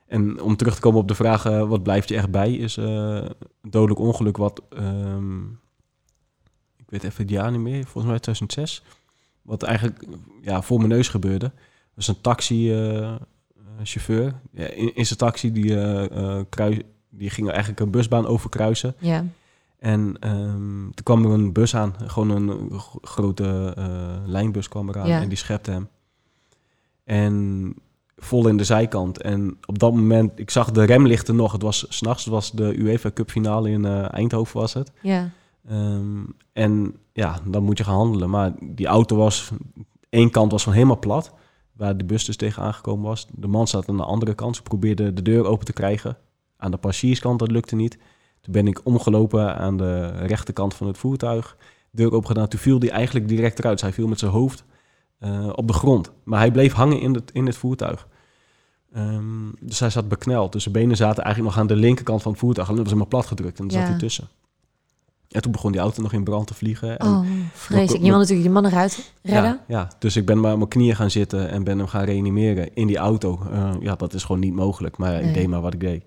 [0.07, 2.75] En om terug te komen op de vraag, eh, wat blijft je echt bij, is
[2.75, 5.43] een dodelijk ongeluk wat, ehm,
[6.75, 8.83] ik weet even het jaar niet meer, volgens mij 2006,
[9.41, 10.05] wat eigenlijk
[10.41, 11.51] ja, voor mijn neus gebeurde.
[11.93, 14.33] Was een taxichauffeur.
[14.51, 15.75] ja, in, in zijn taxi, die,
[16.49, 16.77] kruis,
[17.09, 18.95] die ging eigenlijk een busbaan overkruisen.
[18.99, 19.25] Ja.
[19.77, 23.85] En ehm, toen kwam er een bus aan, gewoon een grote eh,
[24.25, 25.21] lijnbus kwam eraan Ja.
[25.21, 25.89] en die schepte hem.
[27.03, 27.75] En
[28.17, 29.21] vol in de zijkant.
[29.21, 31.51] En op dat moment, ik zag de remlichten nog.
[31.51, 34.91] Het was s'nachts, het was de UEFA Cup finale in eh, Eindhoven was het.
[35.01, 35.29] Ja.
[35.67, 38.29] Ehm, en ja, dan moet je gaan handelen.
[38.29, 39.51] Maar die auto was,
[40.09, 41.33] één kant was gewoon helemaal plat.
[41.73, 43.27] Waar de bus dus tegen aangekomen was.
[43.31, 44.55] De man zat aan de andere kant.
[44.55, 46.17] Ze probeerde de deur open te krijgen.
[46.57, 47.97] Aan de passagierskant, dat lukte niet.
[48.47, 51.57] Toen ben ik omgelopen aan de rechterkant van het voertuig.
[51.91, 52.47] Deur open gedaan.
[52.47, 53.81] Toen viel hij eigenlijk direct eruit.
[53.81, 54.63] Hij viel met zijn hoofd
[55.19, 56.11] eh, op de grond.
[56.23, 58.07] Maar hij bleef hangen in het, in het voertuig.
[58.93, 59.23] Ehm,
[59.59, 60.51] dus hij zat bekneld.
[60.51, 62.67] Dus zijn benen zaten eigenlijk nog aan de linkerkant van het voertuig.
[62.69, 63.59] Alleen dat was helemaal plat gedrukt.
[63.59, 63.81] En daar Ja.
[63.83, 64.27] zat hij tussen.
[65.27, 66.97] En toen begon die auto nog in brand te vliegen.
[66.99, 68.03] En Oh, vreselijk.
[68.03, 69.43] Je wil natuurlijk die man eruit redden.
[69.51, 72.03] ja, ja, dus ik ben maar op mijn knieën gaan zitten en ben hem gaan
[72.03, 73.39] reanimeren in die auto.
[73.51, 74.97] Eh, ja, dat is gewoon niet mogelijk.
[74.97, 75.23] Maar Nee.
[75.23, 76.03] ik deed maar wat ik deed.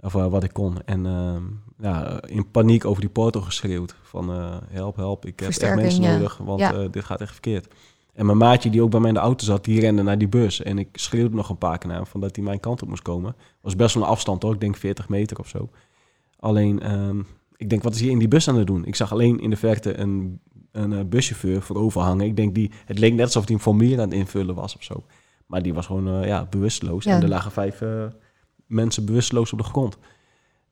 [0.00, 0.76] Of eh, wat ik kon.
[0.84, 1.42] En ehm,
[1.82, 3.94] ja, in paniek over die porto geschreeuwd.
[4.02, 6.12] Van eh, help, help, ik heb echt mensen ja.
[6.12, 6.36] nodig.
[6.36, 6.72] Want Ja.
[6.72, 7.74] eh, dit gaat echt verkeerd.
[8.14, 10.28] En mijn maatje die ook bij mij in de auto zat, die rende naar die
[10.28, 10.62] bus.
[10.62, 12.88] En ik schreeuwde nog een paar keer naar hem van dat hij mijn kant op
[12.88, 13.36] moest komen.
[13.60, 15.70] was best wel een afstand hoor, ik denk 40 meter of zo.
[16.38, 17.20] Alleen, ehm,
[17.56, 18.84] ik denk, wat is hij in die bus aan het doen?
[18.84, 20.40] Ik zag alleen in de verte een,
[20.72, 22.26] een eh, buschauffeur voorover hangen.
[22.26, 24.82] Ik denk, die, het leek net alsof hij een formulier aan het invullen was of
[24.82, 25.04] zo.
[25.46, 27.04] Maar die was gewoon ja, bewusteloos.
[27.04, 27.16] Ja.
[27.16, 27.82] En er lagen vijf
[28.66, 29.98] mensen bewusteloos op de grond.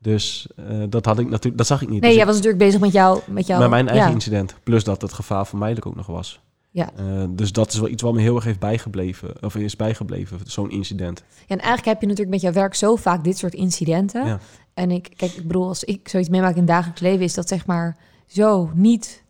[0.03, 2.01] Dus eh, dat, had ik natuurlijk, dat zag ik niet.
[2.01, 3.21] Nee, Dus jij was natuurlijk bezig met jou.
[3.27, 4.15] Met, jou, met mijn eigen ja.
[4.15, 4.55] incident.
[4.63, 6.41] Plus dat het gevaar voor mij er ook nog was.
[6.71, 6.91] Ja.
[6.97, 9.43] Eh, dus dat is wel iets wat me heel erg heeft bijgebleven.
[9.43, 11.23] Of is bijgebleven, zo'n incident.
[11.29, 14.27] Ja, en eigenlijk heb je natuurlijk met jouw werk zo vaak dit soort incidenten.
[14.27, 14.39] Ja.
[14.75, 17.49] En ik, kijk, ik bedoel, als ik zoiets meemaak in het dagelijks leven, is dat
[17.49, 19.25] zeg maar zo niet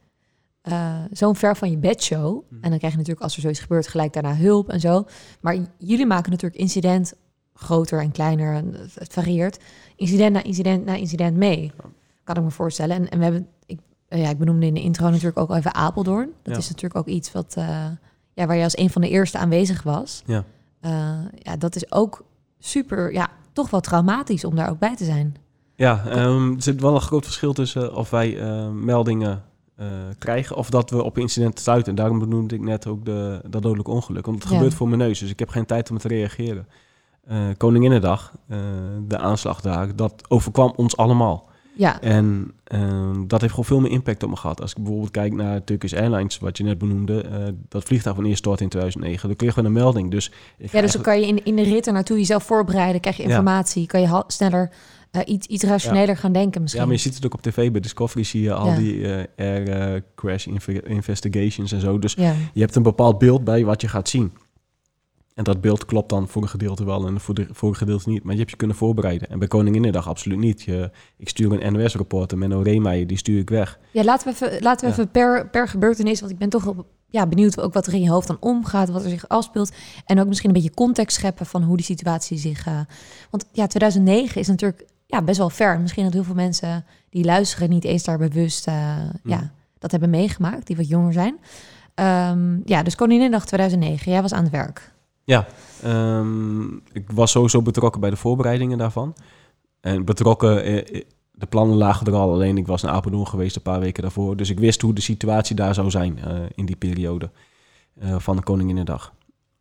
[0.61, 2.43] eh, zo'n ver van je bedshow.
[2.49, 2.63] Mhm.
[2.63, 5.05] En dan krijg je natuurlijk, als er zoiets gebeurt, gelijk daarna hulp en zo.
[5.41, 7.15] Maar jullie maken natuurlijk incident
[7.61, 8.55] groter en kleiner.
[8.55, 9.59] En het, varieert.
[9.97, 11.73] Incident na incident na incident mee.
[12.25, 12.97] Kan ik me voorstellen.
[12.97, 15.57] En, en we hebben, ik, eh, ja, ik benoemde in de intro natuurlijk ook al
[15.57, 16.31] even Apeldoorn.
[16.43, 16.61] Dat Ja.
[16.61, 17.87] is natuurlijk ook iets wat, eh,
[18.35, 20.23] ja, waar je als een van de eerste aanwezig was.
[20.27, 20.45] Ja.
[20.81, 20.91] Eh,
[21.39, 22.25] ja, dat is ook
[22.59, 25.37] super, ja, toch wel traumatisch om daar ook bij te zijn.
[25.75, 28.43] Ja, ehm, er zit wel een groot verschil tussen of wij
[28.73, 29.43] meldingen
[30.19, 31.91] krijgen of dat we op incidenten stuiten.
[31.91, 34.27] En daarom benoemde ik net ook de, dat dodelijk ongeluk.
[34.27, 34.55] Want het Ja.
[34.57, 36.67] gebeurt voor mijn neus, dus ik heb geen tijd om te reageren.
[37.31, 38.59] Eh Koninginnedag, eh,
[39.09, 41.49] de aanslag daar, dat overkwam ons allemaal.
[41.77, 44.61] Ja, En ehm, dat heeft gewoon veel meer impact op me gehad.
[44.61, 47.39] Als ik bijvoorbeeld kijk naar Turkish Airlines, wat je net benoemde, eh,
[47.69, 50.11] dat vliegtuig van eerst stort in 2009, dan kregen we een melding.
[50.11, 53.01] Dus, ja dus eigenlijk- dan kan je in, in de rit er naartoe jezelf voorbereiden,
[53.01, 53.29] krijg je Ja.
[53.29, 54.71] informatie, kan je sneller
[55.25, 56.81] iets, iets rationeler gaan denken misschien.
[56.81, 57.71] Ja, maar je ziet het ook op tv.
[57.71, 58.77] Bij Discovery zie je al Ja.
[58.77, 61.99] die air crash inve- investigations en zo.
[61.99, 62.35] Dus ja.
[62.53, 64.33] je hebt een bepaald beeld bij wat je gaat zien.
[65.41, 68.09] En dat beeld klopt dan voor een gedeelte wel en voor, de, voor een gedeelte
[68.09, 68.23] niet.
[68.23, 69.29] Maar je hebt je kunnen voorbereiden.
[69.29, 70.63] En bij Koninginnedag absoluut niet.
[70.63, 73.79] Je, ik stuur een NOS-reporter, Menno Reemeijer, die stuur ik weg.
[73.91, 74.99] Ja, laten we even, laten we Ja.
[74.99, 78.03] even per, per gebeurtenis, want ik ben toch wel, ja, benieuwd ook wat er in
[78.03, 79.73] je hoofd dan omgaat, wat er zich afspeelt.
[80.05, 82.67] En ook misschien een beetje context scheppen van hoe die situatie zich...
[82.67, 82.81] eh,
[83.31, 85.81] want ja, 2009 is natuurlijk ja, best wel ver.
[85.81, 90.11] Misschien dat heel veel mensen die luisteren niet eens daar bewust eh, ja, dat hebben
[90.11, 91.39] meegemaakt, die wat jonger zijn.
[91.95, 94.93] Ehm, ja, dus Koninginnedag 2009, jij was aan het werk.
[95.31, 95.47] Ja,
[95.83, 99.15] ehm, ik was sowieso betrokken bij de voorbereidingen daarvan.
[99.81, 102.33] En betrokken, eh, eh, de plannen lagen er al.
[102.33, 104.37] Alleen ik was naar Apeldoorn geweest een paar weken daarvoor.
[104.37, 107.31] Dus ik wist hoe de situatie daar zou zijn eh, in die periode
[108.19, 109.13] van de Koninginnedag.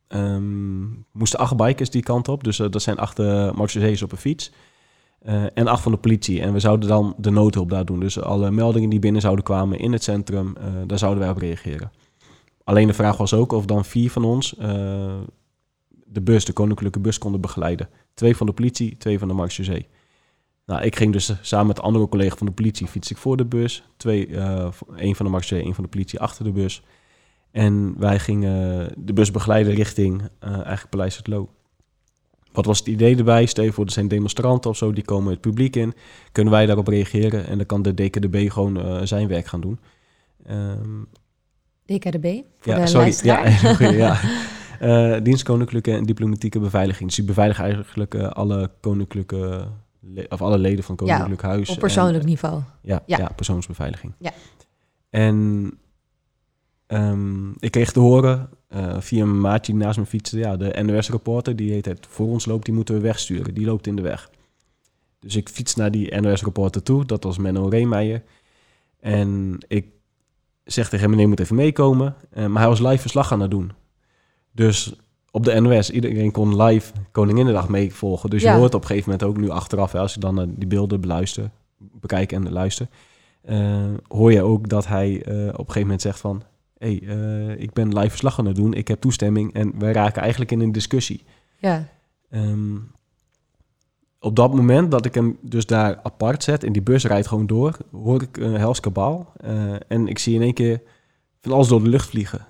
[0.07, 2.43] Ehm moesten acht bikers die kant op.
[2.43, 3.17] Dus dat zijn acht
[3.55, 4.51] Marseillais op een fiets.
[5.53, 6.41] En acht van de politie.
[6.41, 7.99] En we zouden dan de noodhulp daar doen.
[7.99, 10.53] Dus alle meldingen die binnen zouden kwamen in het centrum,
[10.87, 11.91] daar zouden wij op reageren.
[12.63, 14.55] Alleen de vraag was ook of dan vier van ons
[16.11, 17.89] de bus, de koninklijke bus, konden begeleiden.
[18.13, 19.83] Twee van de politie, twee van de Marseillais.
[20.65, 23.37] Nou, ik ging dus samen met de andere collega van de politie fiets ik voor
[23.37, 23.83] de bus.
[23.97, 26.83] Twee, uh, één van de Marseillais, één van de politie achter de bus.
[27.51, 31.49] En wij gingen de bus begeleiden richting uh, eigenlijk Paleis het Loo.
[32.51, 33.45] Wat was het idee erbij?
[33.45, 35.93] Stel voor, er zijn demonstranten of zo, die komen het publiek in.
[36.31, 39.79] Kunnen wij daarop reageren en dan kan de DKDB gewoon uh, zijn werk gaan doen.
[40.49, 41.07] Um,
[41.85, 42.41] DKDB?
[42.59, 43.15] Voor ja, de sorry.
[43.23, 43.47] Ja,
[44.05, 44.19] ja.
[44.81, 47.07] Uh, dienst Koninklijke en Diplomatieke Beveiliging.
[47.07, 49.67] Dus die beveiligen eigenlijk uh, alle koninklijke...
[50.29, 51.69] of alle leden van Koninklijk ja, Huis.
[51.69, 52.61] op persoonlijk en, niveau.
[52.81, 53.29] Ja, ja.
[53.35, 54.13] Persoonsbeveiliging.
[54.19, 54.31] Ja.
[55.09, 55.71] En
[56.87, 60.83] um, ik kreeg te horen eh, via een maatje die naast me fietste, ja, de
[60.83, 63.53] NOS-reporter, die heet het voor ons loopt, die moeten we wegsturen.
[63.53, 64.29] Die loopt in de weg.
[65.19, 68.23] Dus ik fiets naar die NOS-reporter toe, dat was Menno Reemeijer.
[68.99, 69.85] En ik
[70.63, 72.15] zeg tegen hem, meneer, moet even meekomen.
[72.29, 73.71] Eh, maar hij was live verslag aan het doen.
[74.51, 74.93] Dus
[75.31, 78.29] op de NOS, iedereen kon live Koninginnedag meevolgen.
[78.29, 78.51] Dus Ja.
[78.53, 80.67] je hoort op een gegeven moment ook nu achteraf, hè, als je dan naar die
[80.67, 82.89] beelden beluistert, bekijkt en luistert,
[83.41, 86.43] eh, hoor je ook dat hij eh, op een gegeven moment zegt van,
[86.77, 89.91] hé, hey, eh, ik ben live verslag aan het doen, ik heb toestemming en wij
[89.91, 91.23] raken eigenlijk in een discussie.
[91.57, 91.87] Ja.
[92.29, 92.75] Ehm,
[94.19, 97.47] op dat moment dat ik hem dus daar apart zet en die bus rijdt gewoon
[97.47, 99.31] door, hoor ik een hels kabaal.
[99.37, 100.81] eh, en ik zie in één keer
[101.41, 102.45] van alles door de lucht vliegen.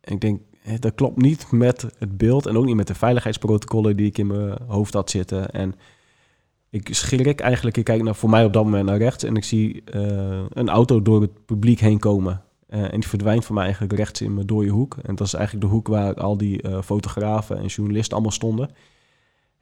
[0.00, 0.40] En ik denk,
[0.78, 4.26] dat klopt niet met het beeld en ook niet met de veiligheidsprotocollen die ik in
[4.26, 5.50] mijn hoofd had zitten.
[5.50, 5.74] En
[6.70, 9.44] ik schrik eigenlijk, ik kijk naar, voor mij op dat moment naar rechts en ik
[9.44, 12.42] zie eh, een auto door het publiek heen komen.
[12.66, 14.96] Eh, en die verdwijnt voor mij eigenlijk rechts in mijn dode hoek.
[15.02, 18.70] En dat is eigenlijk de hoek waar al die eh, fotografen en journalisten allemaal stonden.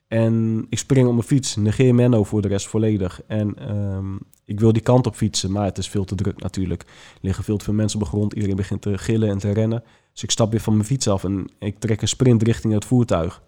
[0.09, 3.23] En ik spring op mijn fiets, negeer Menno voor de rest volledig.
[3.27, 4.15] En ehm,
[4.45, 6.83] ik wil die kant op fietsen, maar het is veel te druk natuurlijk.
[6.83, 6.89] Er
[7.21, 9.83] liggen veel te veel mensen op de grond, iedereen begint te gillen en te rennen.
[10.17, 12.85] Dus ik stap weer van mijn fiets af en ik trek een sprint richting het
[12.85, 13.43] voertuig.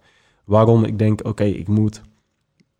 [0.45, 0.83] Waarom?
[0.83, 2.01] Ik denk, oké, ik moet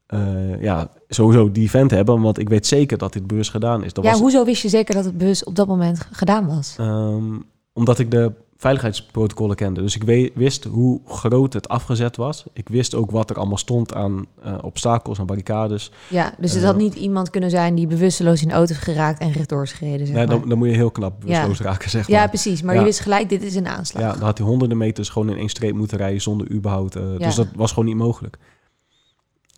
[0.05, 3.93] eh, ja, sowieso die vent hebben, want ik weet zeker dat dit beurs gedaan is.
[3.93, 6.75] Dat ja, was, hoezo wist je zeker dat het bewust op dat moment gedaan was?
[6.77, 7.37] Ehm,
[7.73, 9.81] omdat ik de veiligheidsprotocollen kende.
[9.81, 12.43] Dus ik wist hoe groot het afgezet was.
[12.53, 15.91] Ik wist ook wat er allemaal stond aan eh, obstakels en barricades.
[16.07, 18.79] Ja, dus het Eh, had niet iemand kunnen zijn die bewusteloos in de auto is
[18.79, 20.05] geraakt en rechtdoor is gereden.
[20.07, 20.39] Zeg Nee, maar.
[20.39, 22.29] dan, dan moet je heel knap bewusteloos raken, zeg Ja, maar.
[22.29, 22.61] precies.
[22.61, 22.79] Maar Ja.
[22.79, 24.01] je wist gelijk, dit is een aanslag.
[24.01, 26.95] Ja, dan had hij honderden meters gewoon in één streep moeten rijden zonder überhaupt.
[26.95, 27.25] eh, Ja.
[27.25, 28.37] Dus dat was gewoon niet mogelijk.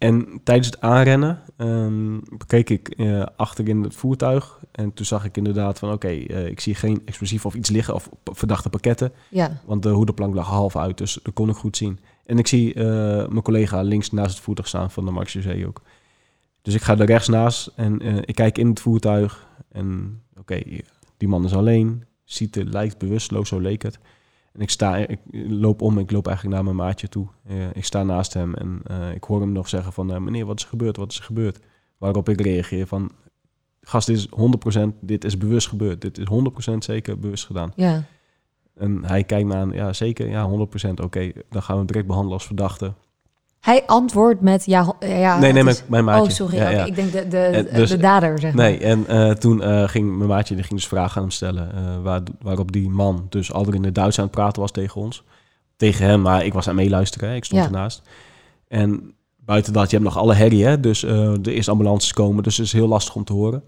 [0.02, 4.60] En tijdens het aanrennen ehm, keek ik eh, achter in het voertuig.
[4.72, 7.94] En toen zag ik inderdaad van oké, eh, ik zie geen explosief of iets liggen
[7.94, 9.12] of verdachte pakketten.
[9.30, 9.62] Ja.
[9.66, 12.00] Want de hoedenplank lag half uit, dus dat kon ik goed zien.
[12.26, 12.84] En ik zie eh,
[13.28, 15.82] mijn collega links naast het voertuig staan van de Max José ook.
[16.62, 19.48] Dus ik ga er rechts naast en eh, ik kijk in het voertuig.
[19.72, 20.62] En oké,
[21.18, 22.04] die man is alleen.
[22.24, 24.00] Ziet er, lijkt bewusteloos, zo leek het.
[24.52, 27.28] En ik sta, ik loop om, ik loop eigenlijk naar mijn maatje toe.
[27.48, 30.14] Eh, ik sta naast hem en eh, ik hoor hem nog zeggen van...
[30.14, 30.98] eh, meneer, wat is er gebeurd?
[30.98, 31.60] Wat is er gebeurd?
[31.98, 33.12] Waarop ik reageer van...
[33.82, 34.28] Gast, dit is
[34.78, 36.02] 100%, dit is bewust gebeurd.
[36.02, 36.26] Dit is
[36.74, 37.72] 100% zeker bewust gedaan.
[37.76, 38.04] Ja.
[38.76, 40.54] En hij kijkt me aan, ja zeker, ja 100%,
[41.04, 42.94] oké, dan gaan we hem direct behandelen als verdachte.
[43.62, 44.94] Hij antwoordt met ja.
[45.00, 46.24] ja nee, nee, mijn, is- mijn maatje.
[46.24, 46.56] Oh, sorry.
[46.56, 46.86] Ja, oké, ja.
[46.86, 48.66] Ik denk de, de, En dus- de dader, zeg maar.
[48.66, 51.74] Nee, en eh, toen eh, ging mijn maatje die ging dus vragen aan hem stellen,
[51.76, 55.02] eh, waar, waarop die man dus al in het Duits aan het praten was tegen
[55.02, 55.24] ons.
[55.76, 58.02] Tegen hem, maar ik was aan het meeluisteren, hè, ik stond ernaast.
[58.68, 62.58] En buiten dat, je hebt nog alle herrie, hè, dus er is ambulances komen, dus
[62.58, 63.64] het is heel lastig om te horen.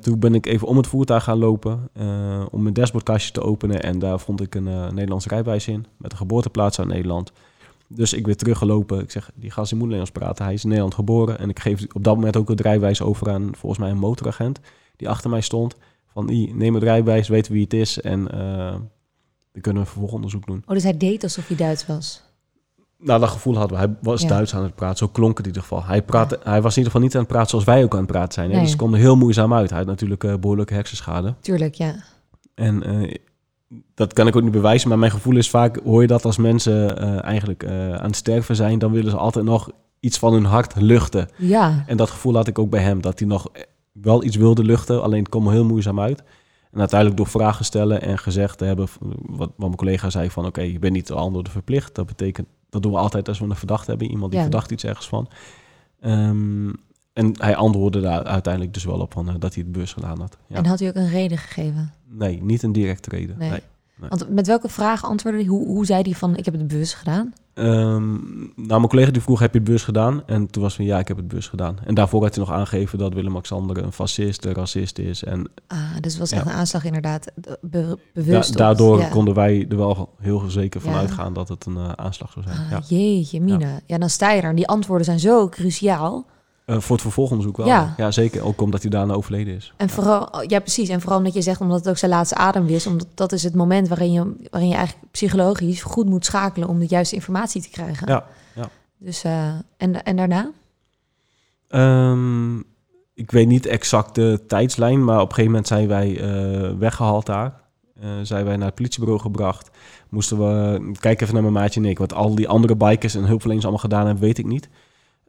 [0.00, 1.90] Toen ben ik even om het voertuig gaan lopen
[2.50, 3.82] om mijn dashboardkastje te openen.
[3.82, 7.32] En daar vond ik een eh Nederlands rijbewijs in met een geboorteplaats uit Nederland.
[7.88, 9.00] Dus ik weer teruggelopen.
[9.00, 10.44] Ik zeg, die gast die moet Nederlands praten.
[10.44, 11.38] Hij is in Nederland geboren.
[11.38, 14.60] En ik geef op dat moment ook het rijbewijs over aan volgens mij een motoragent
[14.96, 15.76] die achter mij stond.
[16.06, 18.72] Van, die, neem het rijbewijs, weet wie het is en eh,
[19.52, 20.62] dan kunnen we vervolgonderzoek doen.
[20.66, 22.22] Oh, dus hij deed alsof hij Duits was.
[22.98, 23.84] Nou, dat gevoel hadden we.
[23.86, 24.28] Hij was Ja.
[24.28, 24.96] Duits aan het praten.
[24.98, 25.84] Zo klonk het in ieder geval.
[25.84, 27.98] Hij, praatte, hij was in ieder geval niet aan het praten zoals wij ook aan
[27.98, 28.46] het praten zijn.
[28.46, 28.52] Hè?
[28.52, 28.60] Nee.
[28.62, 29.70] Dus het kwam er heel moeizaam uit.
[29.70, 31.34] Hij had natuurlijk eh, behoorlijke hersenschade.
[31.40, 31.94] Tuurlijk, ja.
[32.54, 33.14] En eh,
[33.94, 36.36] dat kan ik ook niet bewijzen, maar mijn gevoel is vaak, hoor je dat als
[36.36, 40.32] mensen eh, eigenlijk eh, aan het sterven zijn, dan willen ze altijd nog iets van
[40.32, 41.28] hun hart luchten.
[41.36, 41.84] Ja.
[41.86, 43.46] En dat gevoel had ik ook bij hem, dat hij nog
[43.92, 46.22] wel iets wilde luchten, alleen het kwam heel moeizaam uit.
[46.72, 48.88] En uiteindelijk door vragen stellen en gezegd te hebben,
[49.26, 51.94] wat, wat mijn collega zei van, oké, je bent niet de antwoorden verplicht.
[51.94, 54.46] Dat betekent, dat doen we altijd als we een verdachte hebben, iemand die Ja.
[54.46, 55.28] verdacht iets ergens van.
[56.00, 56.68] Ehm,
[57.18, 60.20] en hij antwoordde daar uiteindelijk dus wel op van, eh, dat hij het beurs gedaan
[60.20, 60.36] had.
[60.46, 60.56] Ja.
[60.56, 61.92] En had hij ook een reden gegeven?
[62.10, 63.38] Nee, niet een directe reden.
[63.38, 63.50] Nee.
[63.50, 63.60] nee.
[64.08, 65.50] Want met welke vraag antwoordde hij?
[65.50, 67.32] Hoe, hoe zei hij van, ik heb het bewust gedaan?
[67.54, 68.12] Ehm,
[68.54, 70.22] nou, mijn collega die vroeg, heb je het bus gedaan?
[70.26, 71.76] En toen was van, ja, ik heb het bus gedaan.
[71.84, 75.24] En daarvoor had hij nog aangegeven dat Willem-Alexander een fascist, een racist is.
[75.24, 76.36] En Ah, dus het was Ja.
[76.36, 77.32] echt een aanslag inderdaad.
[77.34, 78.56] Be- da- bewust.
[78.56, 79.08] daardoor ja.
[79.08, 80.98] konden wij er wel heel zeker van Ja.
[80.98, 82.58] uitgaan dat het een eh, aanslag zou zijn.
[82.58, 82.80] Ah, ja.
[82.96, 83.80] Jeetje, Mina.
[83.86, 83.98] Ja.
[83.98, 84.50] dan sta je daar.
[84.50, 86.26] En die antwoorden zijn zo cruciaal.
[86.68, 87.66] Eh, voor het vervolgonderzoek wel.
[87.66, 87.94] Ja.
[87.96, 88.10] Ja.
[88.10, 88.44] zeker.
[88.44, 89.72] Ook omdat hij daarna overleden is.
[89.76, 89.92] En Ja.
[89.92, 90.88] vooral, ja precies.
[90.88, 92.86] En vooral omdat je zegt, omdat het ook zijn laatste adem is.
[92.86, 96.78] Omdat dat is het moment waarin je, waarin je eigenlijk psychologisch goed moet schakelen om
[96.78, 98.08] de juiste informatie te krijgen.
[98.08, 98.68] Ja, ja.
[98.98, 100.50] Dus, eh, en, en daarna?
[101.68, 102.56] Ehm,
[103.14, 107.26] ik weet niet exact de tijdslijn, maar op een gegeven moment zijn wij eh, weggehaald
[107.26, 107.60] daar.
[108.22, 109.70] Zijn wij naar het politiebureau gebracht.
[110.08, 113.24] Moesten we, kijk even naar mijn maatje en ik, wat al die andere bikers en
[113.24, 114.68] hulpverleners allemaal gedaan hebben, weet ik niet.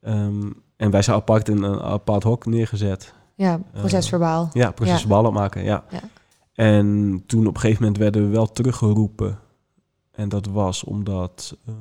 [0.02, 0.48] Ehm,
[0.80, 3.14] en wij zijn apart in een apart hok neergezet.
[3.36, 4.50] Ja, procesverbaal.
[4.54, 5.08] Ja, precies, Ja.
[5.08, 5.84] ballen opmaken, ja.
[5.90, 6.00] Ja.
[6.54, 9.40] En toen op een gegeven moment werden we wel teruggeroepen.
[10.12, 11.74] En dat was omdat eh,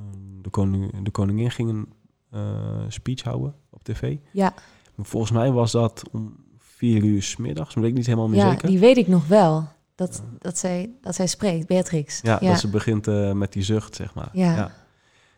[0.42, 1.88] de, koning, de koningin ging een
[2.30, 2.40] eh,
[2.88, 4.16] speech houden op tv.
[4.32, 4.52] Ja,
[4.94, 8.28] Maar Volgens mij was dat om vier uur 's middags, maar weet ik niet helemaal
[8.28, 8.68] meer ja zeker.
[8.68, 9.68] die weet ik nog wel.
[9.94, 12.20] Dat, dat, zij, dat zij spreekt, Beatrix.
[12.22, 12.50] Ja, ja.
[12.50, 14.28] dat ze begint eh, met die zucht, zeg maar.
[14.32, 14.70] Ja.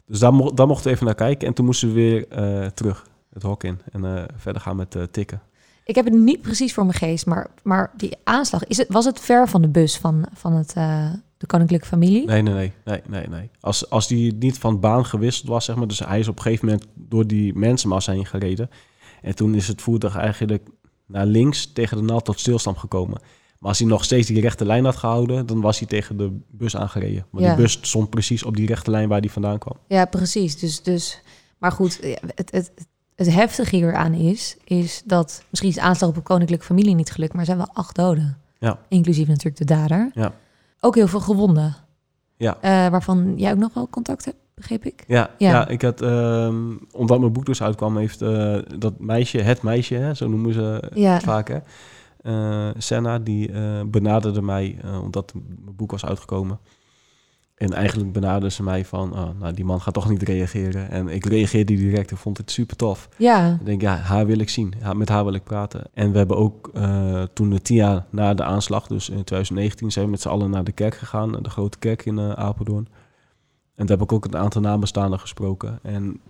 [0.06, 1.48] Dus daar, mo daar mochten we even naar kijken.
[1.48, 4.94] En toen moesten we weer eh, terug het hok in en eh, verder gaan met
[4.94, 5.42] eh, tikken.
[5.84, 9.04] Ik heb het niet precies voor mijn geest, maar, maar die aanslag, is het, was
[9.04, 12.26] het ver van de bus van, van het, eh, de koninklijke familie?
[12.26, 13.50] Nee, nee, nee, nee, nee, nee.
[13.60, 16.42] Als, als die niet van baan gewisseld was, zeg maar, dus hij is op een
[16.42, 18.70] gegeven moment door die mensenmassa heen gereden.
[19.22, 20.68] En toen is het voertuig eigenlijk
[21.06, 23.20] naar links tegen de naald tot stilstand gekomen.
[23.58, 26.38] Maar als hij nog steeds die rechte lijn had gehouden, dan was hij tegen de
[26.50, 27.26] bus aangereden.
[27.30, 27.54] Want Ja.
[27.54, 29.76] die bus stond precies op die rechte lijn waar die vandaan kwam.
[29.88, 30.58] Ja, precies.
[30.58, 31.22] Dus, dus,
[31.58, 32.00] maar goed,
[32.34, 32.72] het, het,
[33.26, 37.30] het heftige hieraan is, is dat misschien is aanslag op een koninklijke familie niet gelukt,
[37.32, 38.38] maar er zijn wel acht doden.
[38.58, 38.78] Ja.
[38.88, 40.10] Inclusief natuurlijk de dader.
[40.14, 40.32] Ja.
[40.80, 41.76] Ook heel veel gewonden,
[42.36, 42.56] Ja.
[42.60, 45.04] eh, waarvan jij ook nog wel contact hebt, begreep ik.
[45.06, 45.50] Ja, Ja.
[45.50, 45.68] ja.
[45.68, 50.14] ik had, ehm, omdat mijn boek dus uitkwam, heeft eh, dat meisje, het meisje, hè,
[50.14, 51.12] zo noemen ze Ja.
[51.12, 51.58] het vaak, hè,
[52.22, 53.50] eh, Senna, die
[53.86, 56.58] benaderde mij, omdat mijn boek was uitgekomen.
[57.60, 60.90] En eigenlijk benaderde ze mij van, oh, nou, die man gaat toch niet reageren.
[60.90, 63.08] En ik reageerde direct en vond het super tof.
[63.16, 64.74] Ja, Ik denk, ja, haar wil ik zien.
[64.94, 65.84] Met haar wil ik praten.
[65.94, 69.92] En we hebben ook eh, toen de tien jaar na de aanslag, dus in 2019,
[69.92, 71.32] zijn we met z'n allen naar de kerk gegaan.
[71.42, 72.88] De grote kerk in eh, Apeldoorn.
[73.74, 75.78] En daar heb ik ook een aantal nabestaanden gesproken.
[75.82, 76.20] En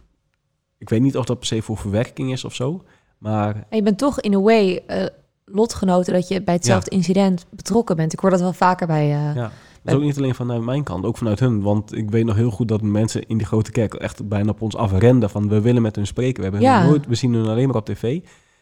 [0.79, 2.83] ik weet niet of dat per se voor verwerking is of zo.
[3.19, 5.07] Maar en je bent toch in a way eh,
[5.45, 8.13] lotgenoten dat je bij hetzelfde incident betrokken bent.
[8.13, 9.07] Ik hoor dat wel vaker bij...
[9.07, 9.51] ja,
[9.83, 11.63] dat is ook niet alleen vanuit mijn kant, ook vanuit hun.
[11.63, 14.63] Want ik weet nog heel goed dat mensen in die grote kerk echt bijna op
[14.63, 15.31] ons afrenden.
[15.31, 16.37] Van we willen met hun spreken.
[16.37, 16.85] We, hebben Ja.
[16.85, 18.21] nooit, we zien hun alleen maar op tv.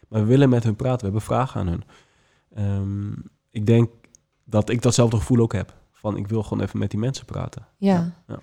[0.09, 0.98] Maar we willen met hun praten.
[0.98, 1.85] We hebben vragen aan hun.
[2.54, 3.12] Ehm,
[3.50, 3.90] ik denk
[4.44, 5.74] dat ik datzelfde gevoel ook heb.
[5.92, 7.66] Van ik wil gewoon even met die mensen praten.
[7.76, 8.12] Ja.
[8.26, 8.38] ja.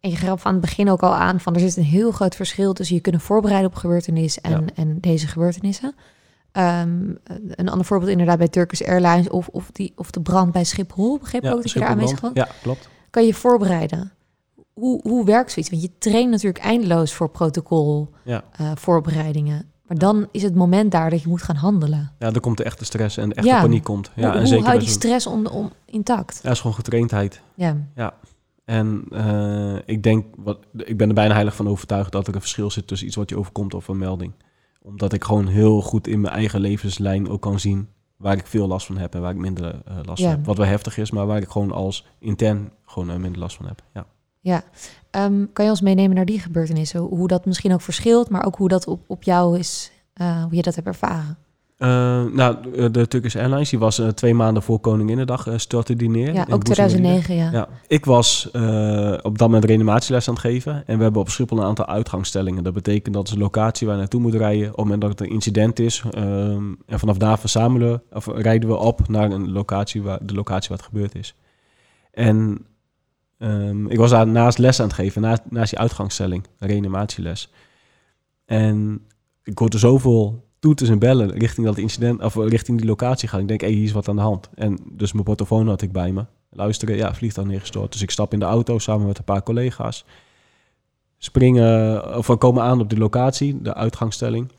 [0.00, 2.34] En je gaf aan het begin ook al aan van er zit een heel groot
[2.34, 5.94] verschil tussen je kunnen voorbereiden op gebeurtenissen en, en deze gebeurtenissen.
[6.52, 7.14] Ehm,
[7.46, 11.18] een ander voorbeeld inderdaad bij Turkish Airlines of, of, die, of de brand bij Schiphol.
[11.18, 12.30] Begreep ook dat je daar aanwezig was?
[12.34, 12.88] Ja, klopt.
[13.10, 14.12] Kan je voorbereiden?
[14.72, 15.70] Hoe, hoe werkt zoiets?
[15.70, 18.44] Want je traint natuurlijk eindeloos voor protocol Ja.
[18.52, 19.68] eh, voorbereidingen.
[19.86, 22.12] Maar dan is het moment daar dat je moet gaan handelen.
[22.18, 23.60] Ja, dan komt de echte stress en de echte Ja.
[23.60, 24.10] paniek komt.
[24.14, 26.34] Ja, hoe en hoe zeker hou je die stress om, om intact?
[26.34, 27.40] Ja, het is gewoon getraindheid.
[27.54, 27.76] Ja.
[28.64, 32.40] En eh, ik denk, wat, ik ben er bijna heilig van overtuigd dat er een
[32.40, 34.32] verschil zit tussen iets wat je overkomt of een melding.
[34.82, 38.66] Omdat ik gewoon heel goed in mijn eigen levenslijn ook kan zien waar ik veel
[38.66, 40.28] last van heb en waar ik minder eh, last Ja.
[40.28, 40.46] van heb.
[40.46, 43.66] Wat wel heftig is, maar waar ik gewoon als intern gewoon eh, minder last van
[43.66, 43.82] heb.
[43.94, 44.06] Ja.
[44.40, 44.62] Ja,
[45.10, 47.00] Ehm, kan je ons meenemen naar die gebeurtenissen?
[47.00, 50.54] Hoe dat misschien ook verschilt, maar ook hoe dat op, op jou is, eh, hoe
[50.56, 51.38] je dat hebt ervaren.
[51.80, 52.56] Eh, nou,
[52.90, 56.34] de Turkish Airlines, die was eh, twee maanden voor Koninginnedag, uh, stortte die neer.
[56.34, 57.22] Ja, ook Boezemmeride.
[57.22, 57.50] 2009, ja.
[57.52, 60.86] Ja, ik was eh, op dat moment reanimatieles aan het geven.
[60.86, 62.64] En we hebben op Schiphol een aantal uitgangsstellingen.
[62.64, 64.68] Dat betekent dat is een locatie waar je naartoe moet rijden.
[64.68, 66.02] Op het moment dat er een incident is.
[66.10, 70.68] ehm, en vanaf daar verzamelen, of rijden we op naar een locatie waar, de locatie
[70.68, 71.34] waar het gebeurd is.
[72.12, 72.66] En
[73.38, 77.52] ehm, ik was daar naast les aan het geven, naast, naast die uitgangsstelling, een reanimatieles.
[78.44, 79.02] En
[79.44, 83.40] ik hoorde zoveel toeters en bellen richting dat incident, of richting die locatie gaan.
[83.40, 84.48] Ik denk, hé, hey, hier is wat aan de hand.
[84.54, 86.24] En dus mijn portofoon had ik bij me.
[86.50, 87.92] Luisteren, ja, vliegtuig neergestort.
[87.92, 90.04] Dus ik stap in de auto samen met een paar collega's.
[91.18, 94.48] Springen, of we komen aan op die locatie, de uitgangsstelling.
[94.48, 94.56] En op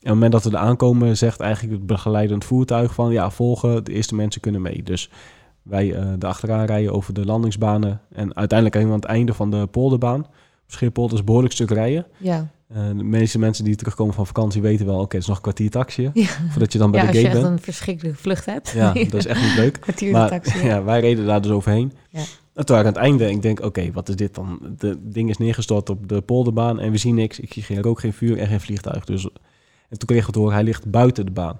[0.00, 3.12] het moment dat we er aankomen, zegt eigenlijk het begeleidend voertuig van...
[3.12, 4.82] ja, volgen, de eerste mensen kunnen mee.
[4.82, 5.10] Dus
[5.62, 8.00] wij uh, de achteraan rijden over de landingsbanen.
[8.12, 10.26] En uiteindelijk helemaal aan het einde van de polderbaan.
[10.66, 12.06] Schiphol, dus een behoorlijk stuk rijden.
[12.18, 12.48] Ja.
[12.74, 14.94] Uh, de meeste mensen die terugkomen van vakantie weten wel...
[14.94, 16.26] oké, okay, het is nog een kwartier taxi, ja.
[16.50, 17.34] voordat je dan bij ja, de gate bent.
[17.34, 18.70] als je echt een verschrikkelijke vlucht hebt.
[18.76, 19.80] Ja, dat is echt niet leuk.
[19.80, 20.64] kwartier maar, taxi.
[20.66, 20.84] Ja.
[20.84, 21.92] wij reden daar dus overheen.
[22.08, 22.22] Ja.
[22.54, 24.74] En toen aan het einde, ik denk, oké, okay, wat is dit dan?
[24.78, 27.40] De ding is neergestort op de polderbaan en we zien niks.
[27.40, 29.04] Ik zie geen rook, geen vuur en geen vliegtuig.
[29.04, 29.28] Dus,
[29.88, 31.56] en toen we te horen, hij ligt buiten de baan.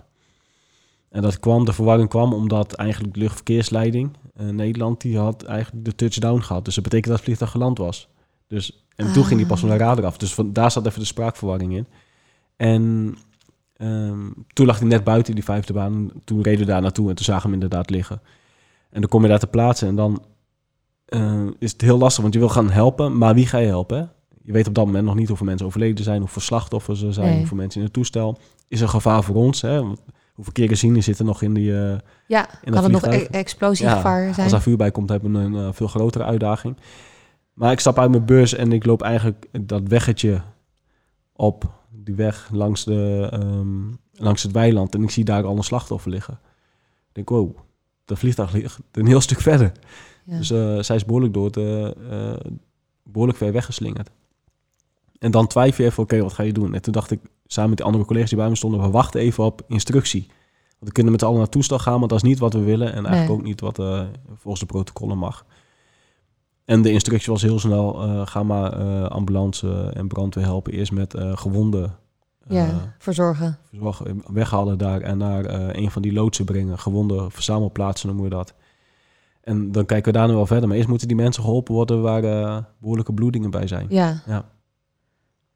[1.11, 5.85] En dat kwam, de verwarring kwam omdat eigenlijk de luchtverkeersleiding uh, Nederland, die had eigenlijk
[5.85, 6.64] de touchdown gehad.
[6.64, 8.09] Dus dat betekent dat het vliegtuig geland was.
[8.46, 9.13] Dus, en ah.
[9.13, 10.17] toen ging die pas van de radar af.
[10.17, 11.87] Dus van, daar zat even de spraakverwarring in.
[12.57, 13.15] En
[13.77, 16.11] um, toen lag hij net buiten die vijfde baan.
[16.25, 18.21] Toen reden we daar naartoe en toen zagen we hem inderdaad liggen.
[18.91, 20.23] En dan kom je daar te plaatsen en dan
[21.09, 23.99] uh, is het heel lastig, want je wil gaan helpen, maar wie ga je helpen?
[23.99, 24.05] Hè?
[24.43, 27.29] Je weet op dat moment nog niet hoeveel mensen overleden zijn, hoeveel slachtoffers er zijn,
[27.29, 27.39] nee.
[27.39, 28.39] hoeveel mensen in het toestel.
[28.69, 29.61] Is er gevaar voor ons?
[29.61, 29.81] Hè?
[30.35, 31.71] Hoeveel keren zitten nog in die.
[31.71, 31.95] Uh,
[32.27, 34.43] ja, in kan het nog e explosiegevaar ja, zijn?
[34.43, 36.77] Als daar vuur bij komt, hebben we een uh, veel grotere uitdaging.
[37.55, 40.43] Maar ik stap uit mijn bus en ik loop eigenlijk dat weggetje
[41.33, 44.95] op, die weg langs, de, um, langs het weiland.
[44.95, 46.40] En ik zie daar al een slachtoffer liggen.
[47.09, 47.57] Ik denk, wow,
[48.05, 49.73] dat vliegtuig ligt een heel stuk verder.
[50.25, 50.37] Ja.
[50.37, 52.40] Dus eh, zij is behoorlijk door het, eh, eh,
[53.03, 54.11] behoorlijk ver weggeslingerd.
[55.19, 56.75] En dan twijfel je even, oké, wat ga je doen?
[56.75, 59.21] En toen dacht ik, samen met de andere collega's die bij me stonden, we wachten
[59.21, 60.27] even op instructie.
[60.79, 62.61] Want we kunnen met z'n allen naar toestel gaan, maar dat is niet wat we
[62.61, 62.87] willen.
[62.93, 63.37] En eigenlijk Nee.
[63.37, 63.77] ook niet wat
[64.35, 65.45] volgens de protocollen mag.
[66.64, 70.72] En de instructie was heel snel, eh, ga maar eh, ambulance en brandweer helpen.
[70.72, 71.96] Eerst met eh gewonden
[72.48, 73.59] eh, ja, verzorgen.
[73.70, 76.79] verzorgen, weghalen daar en naar eh, een van die loodsen brengen.
[76.79, 78.55] Gewonden verzamelplaatsen noemen we dat.
[79.40, 80.68] En dan kijken we daar nu wel verder.
[80.68, 83.87] Maar eerst moeten die mensen geholpen worden waar eh, behoorlijke bloedingen bij zijn.
[83.88, 84.22] Ja.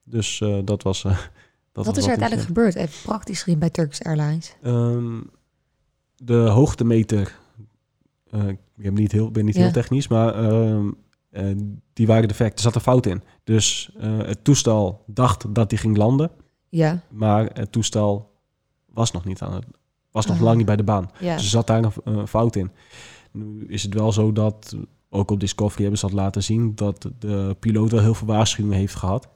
[0.05, 1.05] Dus eh, dat was...
[1.05, 1.11] eh,
[1.73, 4.57] dat Wat is er uiteindelijk gebeurd, even praktisch gezien, bij Turkish Airlines?
[4.63, 5.21] Ehm,
[6.17, 7.39] de hoogtemeter,
[8.31, 9.63] eh, ik ben niet heel, ben niet Ja.
[9.63, 10.91] heel technisch, maar ehm,
[11.31, 11.45] eh,
[11.93, 12.57] die waren defect.
[12.57, 13.23] Er zat een fout in.
[13.45, 16.31] Dus eh, het toestel dacht dat die ging landen,
[16.69, 18.31] Ja, maar het toestel
[18.87, 19.65] was nog niet aan het,
[20.11, 20.43] was nog Ah.
[20.43, 21.11] lang niet bij de baan.
[21.21, 21.35] ja.
[21.35, 22.71] Dus er zat daar een, een fout in.
[23.33, 24.77] Nu is het wel zo dat,
[25.11, 28.79] ook op Discovery hebben ze dat laten zien, dat de piloot wel heel veel waarschuwingen
[28.79, 29.29] heeft gehad.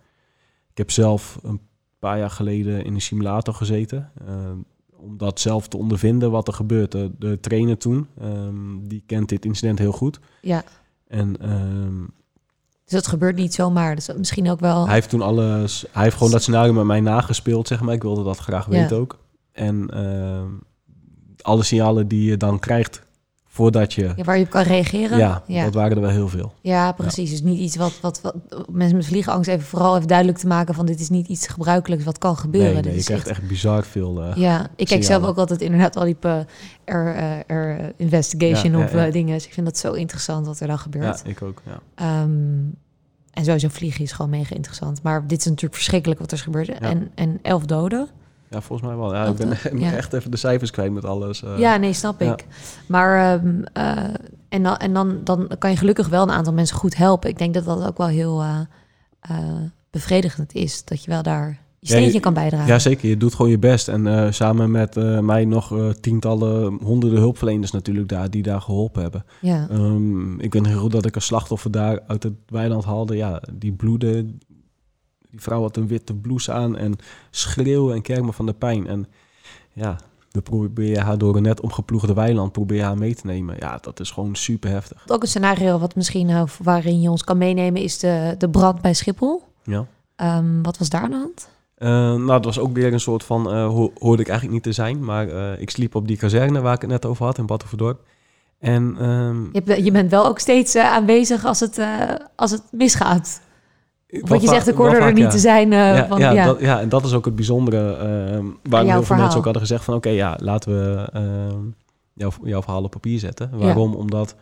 [0.71, 1.61] Ik heb zelf een
[1.99, 4.11] paar jaar geleden in een simulator gezeten.
[5.03, 6.93] Om dat zelf te ondervinden wat er gebeurt.
[6.93, 10.21] De, de trainer toen, ehm, die kent dit incident heel goed.
[10.43, 10.65] ja.
[11.09, 12.01] En ehm,
[12.85, 13.95] Dus dat gebeurt niet zomaar.
[13.95, 14.85] Dus dat misschien ook wel...
[14.85, 15.85] hij heeft toen alles...
[15.93, 17.95] Hij heeft gewoon dat scenario met mij nagespeeld, zeg maar.
[17.95, 18.71] Ik wilde dat graag Ja.
[18.71, 19.19] weten ook.
[19.53, 20.49] En ehm,
[21.43, 23.03] alle signalen die je dan krijgt
[23.55, 24.13] voordat je...
[24.17, 25.19] Ja, waar je op kan reageren.
[25.19, 25.65] Ja, ja.
[25.65, 26.53] dat waren er wel heel veel.
[26.61, 27.31] Ja, precies.
[27.31, 28.35] Dus niet iets wat, wat, wat
[28.71, 32.05] mensen met vliegenangst even vooral even duidelijk te maken van dit is niet iets gebruikelijks
[32.05, 32.83] wat kan gebeuren.
[32.83, 34.23] Nee, je is krijgt echt bizar veel...
[34.23, 36.39] eh, Ja, ik kijk zelf ook altijd inderdaad al die eh,
[36.85, 39.35] er, eh, investigation Ja, op dingen.
[39.35, 41.23] Dus ik vind dat zo interessant wat er dan gebeurt.
[41.25, 41.81] ja, ik ook, ja.
[41.95, 42.31] Ehm,
[43.33, 45.03] en sowieso vliegen is gewoon mega interessant.
[45.03, 46.69] Maar dit is natuurlijk verschrikkelijk wat er is gebeurd.
[46.69, 48.09] En, en elf doden.
[48.53, 49.15] Ja, volgens mij wel.
[49.15, 49.57] Ja, ik ben dan?
[49.57, 49.93] echt Ja.
[49.93, 51.43] echt even de cijfers kwijt met alles.
[51.43, 51.59] eh.
[51.59, 52.33] ja, nee, snap ja.
[52.33, 52.47] ik.
[52.87, 54.15] Maar ehm, eh,
[54.49, 57.31] en, dan, en dan, dan kan je gelukkig wel een aantal mensen goed helpen.
[57.31, 58.61] Ik denk dat dat ook wel heel eh,
[59.21, 59.37] eh,
[59.91, 60.85] bevredigend is.
[60.85, 62.67] Dat je wel daar je Ja, steentje kan bijdragen.
[62.67, 63.09] Ja, zeker.
[63.09, 63.89] Je doet gewoon je best.
[63.89, 68.61] En eh, samen met eh, mij nog eh, tientallen, honderden hulpverleners natuurlijk daar, die daar
[68.61, 69.25] geholpen hebben.
[69.41, 69.67] ja.
[69.71, 73.17] Ehm, ik weet nog heel goed dat ik een slachtoffer daar uit het weiland haalde.
[73.17, 74.41] Ja, die bloeden.
[75.33, 76.97] Die vrouw had een witte blouse aan en
[77.31, 78.87] schreeuwen en kermen van de pijn.
[78.87, 79.07] En
[79.73, 79.97] ja,
[80.31, 83.57] dan probeer je haar door een net omgeploegde weiland probeer je haar mee te nemen.
[83.59, 85.03] Ja, dat is gewoon super heftig.
[85.07, 88.81] Ook een scenario wat misschien eh, waarin je ons kan meenemen is de, de brand
[88.81, 89.43] bij Schiphol.
[89.65, 89.87] Ja.
[90.17, 91.49] Ehm, wat was daar aan de hand?
[91.75, 94.83] Eh, nou, het was ook weer een soort van, ho- hoorde ik eigenlijk niet te
[94.83, 95.29] zijn, maar
[95.61, 98.01] ik sliep op die kazerne waar ik het net over had in Battenverdorp.
[98.59, 101.81] En ehm, Je, je bent wel ook steeds aanwezig als het,
[102.37, 103.41] als het misgaat.
[104.21, 105.73] Wat je zegt, ik hoorde er niet te zijn.
[105.73, 106.45] eh, ja, van, ja, ja.
[106.45, 109.63] Dat, ja, en dat is ook het bijzondere, ehm waar heel veel mensen ook hadden
[109.63, 111.61] gezegd van, oké, ja, laten we ehm,
[112.13, 113.51] jouw, jouw verhaal op papier zetten.
[113.53, 113.95] Waarom?
[113.95, 114.35] Omdat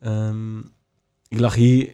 [0.00, 0.58] ehm,
[1.28, 1.90] ik lag hier,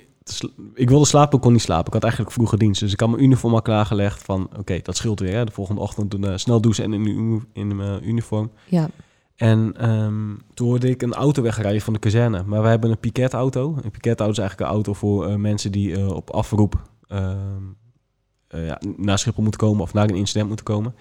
[0.75, 1.87] ik wilde slapen, ik kon niet slapen.
[1.87, 4.97] Ik had eigenlijk vroege dienst, dus ik had mijn uniform al klaargelegd van, oké, dat
[4.97, 5.35] scheelt weer.
[5.35, 5.45] Hè?
[5.45, 8.51] De volgende ochtend doen, eh, snel douchen en in, in mijn uniform.
[8.69, 8.89] ja.
[9.37, 12.43] En ehm, toen hoorde ik een auto wegrijden van de kazerne.
[12.47, 13.77] Maar we hebben een piketauto.
[13.83, 17.63] Een piketauto is eigenlijk een auto voor eh, mensen die eh, op afroep ehm,
[18.49, 20.95] eh, ja, naar Schiphol moeten komen of naar een incident moeten komen.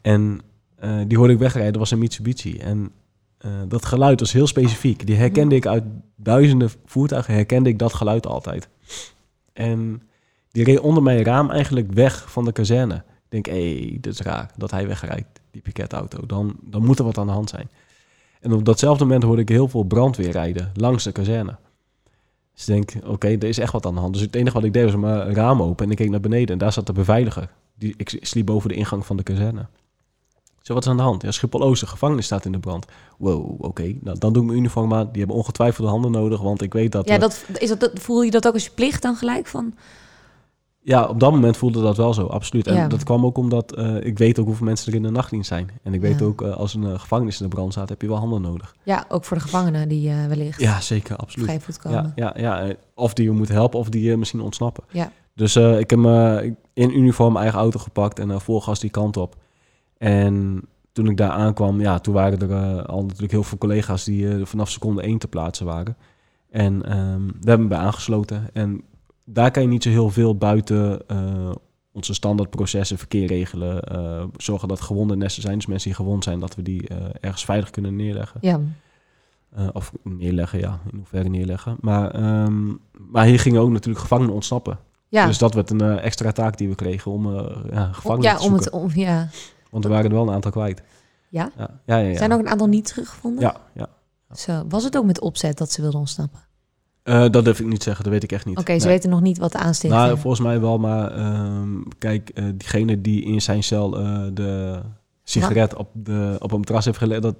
[0.00, 0.40] En
[1.06, 2.58] die hoorde ik wegrijden, dat was een Mitsubishi.
[2.58, 2.92] En
[3.68, 5.06] dat geluid was heel specifiek.
[5.06, 5.84] Die herkende ik uit
[6.16, 8.68] duizenden voertuigen, herkende ik dat geluid altijd.
[9.52, 10.02] En
[10.50, 13.04] die reed onder mijn raam eigenlijk weg van de kazerne.
[13.34, 16.26] Ik denk, hé, hey, dit is raar dat hij wegrijdt, die piketauto.
[16.26, 17.68] Dan, dan moet er wat aan de hand zijn.
[18.40, 21.56] En op datzelfde moment hoorde ik heel veel brandweer rijden langs de kazerne.
[22.54, 24.12] Dus ik denk, oké, er is echt wat aan de hand.
[24.12, 26.52] Dus het enige wat ik deed was mijn raam open en ik keek naar beneden.
[26.52, 27.50] En daar zat de beveiliger.
[27.74, 29.66] Die, ik sliep boven de ingang van de kazerne.
[30.62, 31.22] Zo, wat is aan de hand?
[31.22, 32.86] Ja, Schiphol-Oost, de gevangenis staat in de brand.
[33.18, 33.94] Wow, oké.
[34.00, 35.08] Nou, dan doe ik mijn uniform aan.
[35.12, 37.08] Die hebben ongetwijfeld handen nodig, want ik weet dat...
[37.08, 39.74] Ja, dat, is dat, dat, voel je dat ook als je plicht dan gelijk van?
[40.86, 42.66] Ja, op dat moment voelde dat wel zo, absoluut.
[42.66, 42.88] En Ja.
[42.88, 45.70] dat kwam ook omdat eh, ik weet ook hoeveel mensen er in de nachtdienst zijn.
[45.82, 46.24] En ik weet Ja.
[46.24, 48.74] ook, eh, als een eh, gevangenis in de brand staat, heb je wel handen nodig.
[48.82, 51.46] Ja, ook voor de gevangenen die wellicht Ja, zeker, absoluut.
[51.46, 52.12] vrij voet komen.
[52.16, 54.84] Ja, ja, ja, of die je moet helpen of die je misschien ontsnappen.
[54.90, 55.10] Ja.
[55.34, 59.16] Dus ik heb me in uniform mijn eigen auto gepakt en uh, volgas die kant
[59.16, 59.36] op.
[59.98, 60.62] En
[60.92, 64.70] toen ik daar aankwam, ja, toen waren er al natuurlijk heel veel collega's die vanaf
[64.70, 65.96] seconde één te plaatsen waren.
[66.50, 68.48] En ehm daar hebben we bij aangesloten.
[68.52, 68.82] En
[69.24, 71.50] daar kan je niet zo heel veel buiten eh,
[71.92, 75.56] onze standaardprocessen, verkeer regelen, eh, zorgen dat gewonde nesten zijn.
[75.56, 78.40] Dus mensen die gewond zijn, dat we die eh, ergens veilig kunnen neerleggen.
[78.40, 78.60] Ja.
[79.72, 81.76] Of neerleggen, ja, in hoeverre neerleggen.
[81.80, 82.68] Maar, ehm,
[83.10, 84.78] maar hier gingen ook natuurlijk gevangenen ontsnappen.
[85.08, 85.26] Ja.
[85.26, 87.34] Dus dat werd een extra taak die we kregen om
[87.70, 88.64] ja, gevangenen ja, te om zoeken.
[88.64, 89.28] het, om, ja.
[89.70, 90.82] Want er waren er wel een aantal kwijt.
[91.28, 91.50] Ja?
[91.56, 92.08] Ja, ja, ja.
[92.08, 92.16] ja.
[92.16, 93.42] Zijn er ook een aantal niet teruggevonden?
[93.42, 93.88] ja, ja.
[94.36, 96.40] Zo, was het ook met opzet dat ze wilden ontsnappen?
[97.04, 98.58] Eh, dat durf ik niet zeggen, dat weet ik echt niet.
[98.58, 98.94] Oké, ze Nee.
[98.94, 103.00] weten nog niet wat de aanstichting Nou, volgens mij wel, maar ehm, kijk, eh, diegene
[103.00, 104.80] die in zijn cel eh, de
[105.24, 107.34] sigaret op, de, op een matras heeft gelegd, dat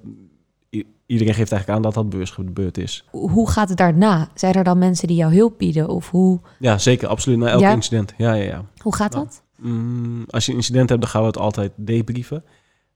[1.06, 3.04] iedereen geeft eigenlijk aan dat dat beurs gebeurd is.
[3.10, 4.28] Hoe gaat het daarna?
[4.34, 5.88] Zijn er dan mensen die jou hulp bieden?
[5.88, 7.72] Of hoe, Ja, zeker, absoluut, na elk Ja?
[7.72, 8.14] incident.
[8.16, 8.64] Ja, ja, ja.
[8.78, 9.42] hoe gaat Nou, dat?
[9.56, 12.44] Mm, als je een incident hebt, dan gaan we het altijd debriefen.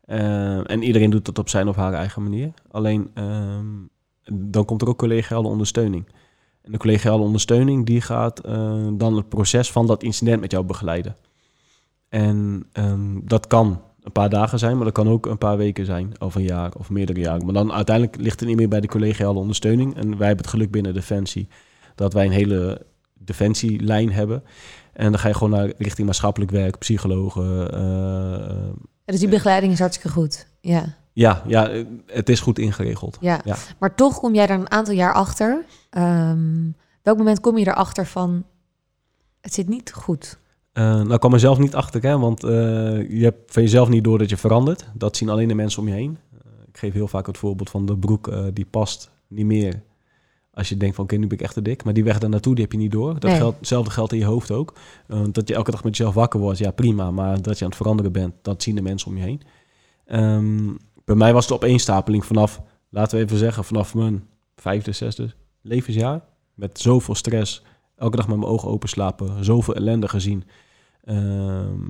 [0.05, 2.51] Eh, en iedereen doet dat op zijn of haar eigen manier.
[2.71, 3.67] Alleen, ehm,
[4.33, 6.07] dan komt er ook collegiale ondersteuning.
[6.69, 10.65] En de collegiale ondersteuning die gaat eh, dan het proces van dat incident met jou
[10.65, 11.17] begeleiden.
[12.09, 15.87] En ehm, dat kan een paar dagen zijn, maar dat kan ook een paar weken
[15.87, 17.45] zijn, of een jaar of meerdere jaren.
[17.45, 19.97] Maar dan uiteindelijk ligt het niet meer bij de collegiale ondersteuning.
[19.97, 21.49] En wij hebben het geluk binnen Defensie
[21.95, 24.43] dat wij een hele defensielijn hebben.
[24.93, 27.73] En dan ga je gewoon naar richting maatschappelijk werk, psychologen.
[27.73, 28.57] eh, eh,
[29.05, 30.47] Dus die begeleiding is hartstikke goed.
[30.61, 31.71] Ja, ja, ja,
[32.07, 33.17] het is goed ingeregeld.
[33.21, 33.41] ja.
[33.45, 33.57] Ja.
[33.79, 35.65] Maar toch kom jij er een aantal jaar achter.
[35.91, 36.71] Ehm,
[37.03, 38.45] welk moment kom je erachter van...
[39.41, 40.39] Het zit niet goed.
[40.73, 42.51] Eh, nou, ik kwam er zelf niet achter, hè, want eh,
[43.11, 44.87] je hebt van jezelf niet door dat je verandert.
[44.95, 46.19] Dat zien alleen de mensen om je heen.
[46.33, 46.39] Eh,
[46.69, 49.83] ik geef heel vaak het voorbeeld van de broek die past niet meer.
[50.55, 51.85] Als je denkt van, oké, nu ben ik echt te dik.
[51.85, 53.13] Maar die weg daar naartoe, die heb je niet door.
[53.13, 53.37] Dat Nee.
[53.37, 54.73] geldt, hetzelfde geldt in je hoofd ook.
[55.31, 57.11] Dat je elke dag met jezelf wakker wordt, ja prima.
[57.11, 59.43] Maar dat je aan het veranderen bent, dat zien de mensen om je heen.
[60.07, 60.69] Ehm,
[61.09, 65.31] bij mij was de opeenstapeling vanaf, laten we even zeggen, vanaf mijn vijfde, zesde
[65.63, 66.21] levensjaar.
[66.55, 67.63] Met zoveel stress,
[67.97, 70.45] elke dag met mijn ogen open slapen, zoveel ellende gezien.
[71.05, 71.87] Ehm,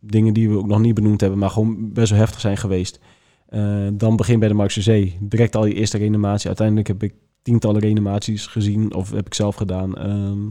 [0.00, 3.00] dingen die we ook nog niet benoemd hebben, maar gewoon best wel heftig zijn geweest.
[3.46, 5.16] Eh, dan begin bij de Markse Zee.
[5.20, 6.46] Direct al die eerste reanimatie.
[6.46, 9.96] Uiteindelijk heb ik tientallen reanimaties gezien of heb ik zelf gedaan.
[9.96, 10.50] Ehm,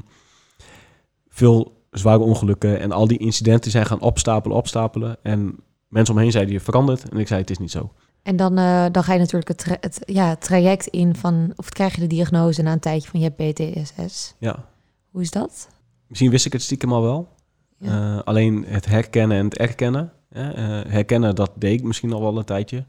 [1.30, 5.18] veel zware ongelukken en al die incidenten zijn gaan opstapelen, opstapelen.
[5.24, 5.56] En
[5.92, 7.10] mensen omheen zeiden je verandert.
[7.10, 7.92] En ik zei het is niet zo.
[8.24, 11.54] En dan, eh, dan ga je natuurlijk het, tra- het ja, traject in van...
[11.56, 14.36] Of krijg je de diagnose na een tijdje van je hebt PTSS.
[14.38, 14.66] Ja.
[15.12, 15.70] Hoe is dat?
[16.08, 17.30] Misschien wist ik het stiekem al wel.
[17.78, 18.18] Ja.
[18.18, 20.12] Eh, alleen het herkennen en het erkennen.
[20.30, 22.86] Hè, eh, herkennen, dat deed ik misschien al wel een tijdje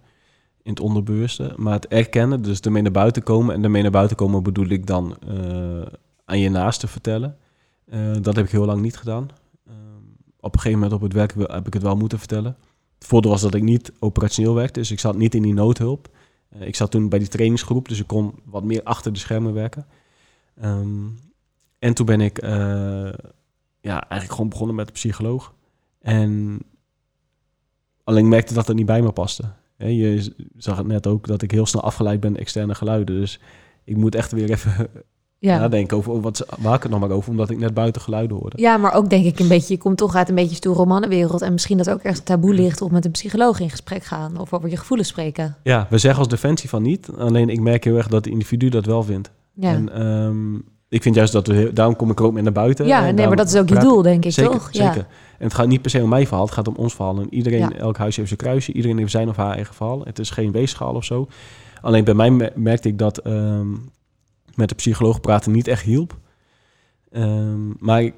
[0.63, 1.53] in het onderbewuste.
[1.57, 3.55] Maar het erkennen, dus ermee naar buiten komen.
[3.55, 5.17] En ermee naar buiten komen bedoel ik dan
[6.25, 7.37] aan je naasten vertellen.
[8.21, 9.29] Dat heb ik heel lang niet gedaan.
[9.67, 9.73] Eh,
[10.41, 12.57] op een gegeven moment op het werk heb ik het wel moeten vertellen.
[13.03, 16.09] Het voordeel was dat ik niet operationeel werkte, dus ik zat niet in die noodhulp.
[16.49, 19.55] Eh, ik zat toen bij die trainingsgroep, dus ik kon wat meer achter de schermen
[19.55, 19.87] werken.
[20.61, 21.07] Ehm,
[21.79, 22.51] en toen ben ik eh,
[23.81, 25.55] ja, eigenlijk gewoon begonnen met de psycholoog.
[25.99, 26.59] En
[28.05, 29.53] alleen merkte dat het niet bij me paste.
[29.77, 33.15] Je zag het net ook dat ik heel snel afgeleid ben externe geluiden.
[33.15, 33.41] Dus
[33.85, 34.91] ik moet echt weer even
[35.49, 35.59] Ja.
[35.59, 38.37] nadenken over oh, wat waar ik het nog maar over, omdat ik net buiten geluiden
[38.37, 38.61] hoorde.
[38.63, 39.75] ja, maar ook denk ik een beetje...
[39.75, 41.43] Je komt toch uit een beetje stoere mannenwereld...
[41.43, 42.83] en misschien dat ook ergens taboe ligt...
[42.83, 44.39] om met een psycholoog in gesprek gaan...
[44.41, 45.57] of over je gevoelens spreken.
[45.63, 47.09] Ja, we zeggen als defensie van niet.
[47.19, 49.31] Alleen ik merk heel erg dat het individu dat wel vindt.
[49.55, 50.55] Ja, En ehm,
[50.89, 52.87] ik vind juist dat we daarom kom ik er ook mee naar buiten.
[52.87, 54.69] ja nee, maar dat is ook je doel, denk ik, zeker, toch?
[54.73, 54.95] Zeker.
[54.97, 55.07] Ja.
[55.39, 57.19] En het gaat niet per se om mijn verhaal, het gaat om ons verhaal.
[57.21, 57.73] En iedereen, Ja.
[57.73, 60.01] elk huis heeft zijn kruisje, iedereen heeft zijn of haar eigen verhaal.
[60.05, 61.29] Het is geen weegschaal of zo.
[61.81, 63.67] Alleen bij mij me- merkte ik dat ehm,
[64.55, 66.19] met de psycholoog praten niet echt hielp.
[67.11, 68.15] Ehm, maar ik,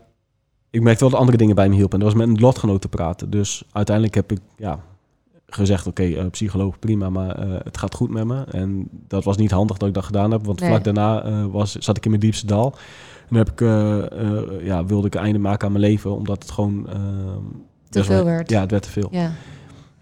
[0.70, 1.99] ik merkte wel dat andere dingen bij me hielpen.
[1.99, 3.30] En dat was met een lotgenoot te praten.
[3.30, 4.80] Dus uiteindelijk heb ik ja,
[5.47, 8.45] gezegd, oké, eh, psycholoog, prima, maar eh, het gaat goed met me.
[8.45, 10.68] En dat was niet handig dat ik dat gedaan heb, want Nee.
[10.68, 12.74] vlak daarna eh, was, zat ik in mijn diepste dal.
[13.28, 13.61] En heb ik,
[14.64, 16.89] ja, wilde ik een einde maken aan mijn leven, omdat het gewoon...
[16.89, 16.99] ehm,
[17.89, 18.51] Te wel- veel werd.
[18.51, 19.09] Ja, het werd te veel.
[19.11, 19.32] Ja.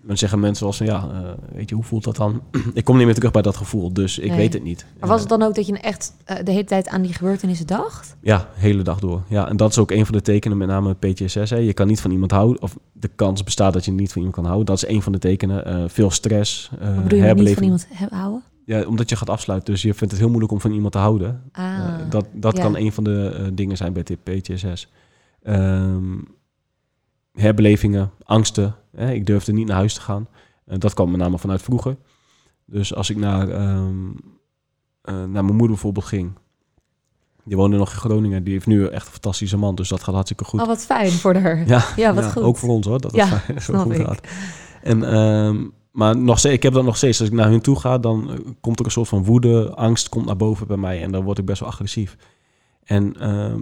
[0.07, 2.42] Dan zeggen mensen wel van, ja, eh, weet je, hoe voelt dat dan?
[2.74, 4.36] ik kom niet meer terug bij dat gevoel, dus ik Nee.
[4.36, 4.86] weet het niet.
[5.00, 7.12] Maar was Eh, het dan ook dat je echt eh, de hele tijd aan die
[7.12, 8.16] gebeurtenissen dacht?
[8.20, 9.22] Ja, hele dag door.
[9.28, 11.50] Ja, en dat is ook een van de tekenen, met name PTSS.
[11.50, 11.57] Hè.
[11.57, 14.34] Je kan niet van iemand houden, of de kans bestaat dat je niet van iemand
[14.36, 14.66] kan houden.
[14.66, 15.90] Dat is een van de tekenen.
[15.90, 18.42] Veel stress, Wat bedoel je niet van iemand houden?
[18.64, 20.98] Ja, omdat je gaat afsluiten, dus je vindt het heel moeilijk om van iemand te
[20.98, 21.42] houden.
[21.53, 22.62] Ah, dat dat ja.
[22.62, 24.88] kan een van de dingen zijn bij dit PTSS.
[25.42, 26.18] Ehm,
[27.32, 28.74] herbelevingen, angsten.
[28.97, 30.28] Ik durfde niet naar huis te gaan.
[30.66, 31.97] En dat kwam met name vanuit vroeger.
[32.66, 34.09] Dus als ik naar, ehm,
[35.03, 36.32] eh, naar mijn moeder bijvoorbeeld ging.
[37.45, 38.45] Die woonde nog in Groningen.
[38.45, 39.74] Die heeft nu echt een fantastische man.
[39.74, 40.61] Dus dat gaat hartstikke goed.
[40.61, 41.66] Oh, wat fijn voor haar.
[41.66, 42.43] Ja, Ja, wat goed.
[42.43, 43.01] Ook voor ons hoor.
[43.01, 44.07] Dat Ja, het fijn- snap goed ik.
[44.07, 44.20] gaat.
[44.82, 47.20] En, ehm, maar nog steeds, ik heb dat nog steeds.
[47.20, 50.09] Als ik naar hun toe ga, dan eh, komt er een soort van woede, angst
[50.09, 51.03] komt naar boven bij mij.
[51.03, 52.16] En dan word ik best wel agressief.
[52.84, 53.61] En ehm,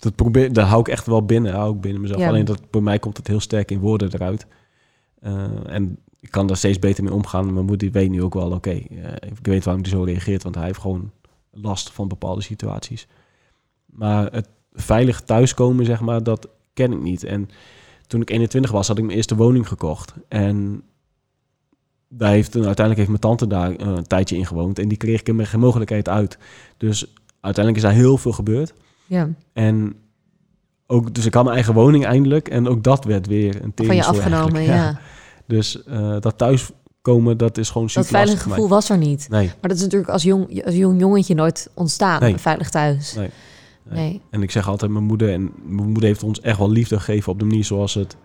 [0.00, 1.52] dat, probeer, dat hou ik echt wel binnen.
[1.52, 2.20] Hou ik binnen mezelf.
[2.20, 2.28] Ja.
[2.28, 4.46] Alleen dat bij mij komt het heel sterk in woorden eruit.
[5.20, 7.44] Eh, en ik kan daar steeds beter mee omgaan.
[7.44, 10.42] Mijn moeder die weet nu ook wel, oké, eh, ik weet waarom hij zo reageert.
[10.42, 11.10] Want hij heeft gewoon
[11.50, 13.06] last van bepaalde situaties.
[13.86, 17.24] Maar het veilig thuiskomen, zeg maar, dat ken ik niet.
[17.24, 17.48] En
[18.06, 20.14] toen ik 21 was, had ik mijn eerste woning gekocht.
[20.28, 20.82] En
[22.08, 24.78] daar heeft, uiteindelijk heeft mijn tante daar eh, een tijdje in gewoond.
[24.78, 26.38] En die kreeg ik er met geen mogelijkheid uit.
[26.76, 28.74] Dus uiteindelijk is daar heel veel gebeurd.
[29.10, 29.28] Ja.
[29.52, 29.94] En
[30.86, 32.48] ook, dus ik had mijn eigen woning eindelijk.
[32.48, 35.00] En ook dat werd weer een Van je afgenomen, ja.
[35.46, 39.26] Dus eh, dat thuiskomen, dat is gewoon super Dat veilige gevoel was er niet.
[39.30, 42.32] Nee, Maar dat is natuurlijk als jong, als jong jongetje nooit ontstaan, Nee.
[42.32, 43.14] een veilig thuis.
[43.14, 43.30] Nee.
[43.88, 44.20] Nee.
[44.30, 47.32] En ik zeg altijd mijn moeder, en mijn moeder heeft ons echt wel liefde gegeven
[47.32, 48.16] op de manier zoals het,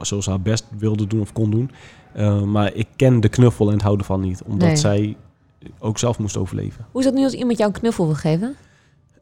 [0.00, 1.70] zoals ze haar best wilde doen of kon doen.
[2.16, 5.16] Uh, maar ik ken de knuffel en het houden van niet, omdat zij
[5.78, 6.86] ook zelf moest overleven.
[6.90, 8.56] Hoe is dat nu als iemand jou een knuffel wil geven?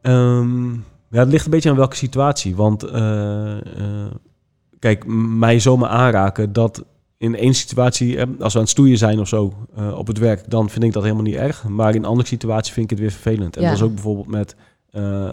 [0.05, 0.73] Ehm,
[1.09, 2.55] ja, het ligt een beetje aan welke situatie.
[2.55, 4.11] Want eh, eh,
[4.79, 5.05] kijk,
[5.37, 6.85] mij zomaar aanraken, dat
[7.17, 10.49] in één situatie, als we aan het stoeien zijn of zo eh, op het werk,
[10.49, 11.63] dan vind ik dat helemaal niet erg.
[11.67, 13.55] Maar in een andere situatie vind ik het weer vervelend.
[13.55, 13.67] En Ja.
[13.67, 14.55] dat is ook bijvoorbeeld met
[14.91, 15.29] eh,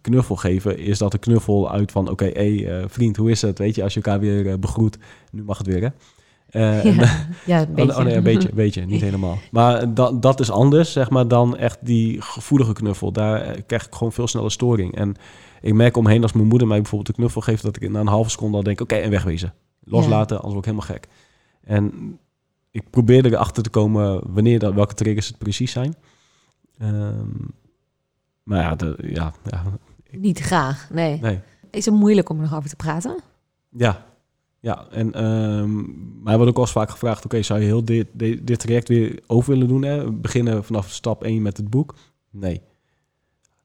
[0.00, 0.78] knuffel geven.
[0.78, 3.58] Is dat de knuffel uit van, oké, hé hey, vriend, hoe is het?
[3.58, 4.98] Weet je, als je elkaar weer begroet,
[5.30, 5.88] nu mag het weer, hè?
[6.52, 7.96] Eh, Ja, ja een Oh, beetje.
[7.96, 9.38] Oh, nee, een beetje, beetje, niet helemaal.
[9.50, 13.12] Maar dat, dat is anders, zeg maar, dan echt die gevoelige knuffel.
[13.12, 14.96] Daar eh, krijg ik gewoon veel sneller storing.
[14.96, 15.16] En
[15.60, 18.06] ik merk omheen als mijn moeder mij bijvoorbeeld een knuffel geeft, dat ik na een
[18.06, 19.54] halve seconde al denk, oké, en wegwezen.
[19.84, 21.08] Loslaten, anders word ik helemaal gek.
[21.64, 22.18] En
[22.70, 25.94] ik probeer erachter te komen wanneer dat, welke triggers het precies zijn.
[26.78, 27.26] Ehm,
[28.42, 29.62] maar ja, de, ja, ja,
[30.10, 31.18] Niet graag, nee.
[31.20, 31.40] nee.
[31.70, 33.16] Is het moeilijk om er nog over te praten?
[33.68, 34.04] Ja,
[34.62, 34.86] ja.
[34.90, 35.80] En ehm
[36.22, 39.50] mij wordt ook al vaak gevraagd: oké, zou je heel dit, dit, traject weer over
[39.50, 39.82] willen doen?
[39.82, 40.12] Hè?
[40.12, 41.94] Beginnen vanaf stap 1 met het boek?
[42.30, 42.62] Nee.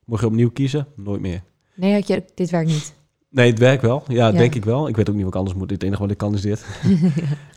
[0.06, 0.88] Mocht je opnieuw kiezen?
[0.96, 1.44] Nooit meer.
[1.76, 2.04] Nee,
[2.36, 2.94] dit werkt niet.
[3.38, 4.04] Nee, het werkt wel.
[4.08, 4.32] Ja, Ja.
[4.32, 4.88] denk ik wel.
[4.88, 5.70] Ik weet ook niet wat ik anders moet.
[5.70, 6.66] Het enige wat ik kan is dit.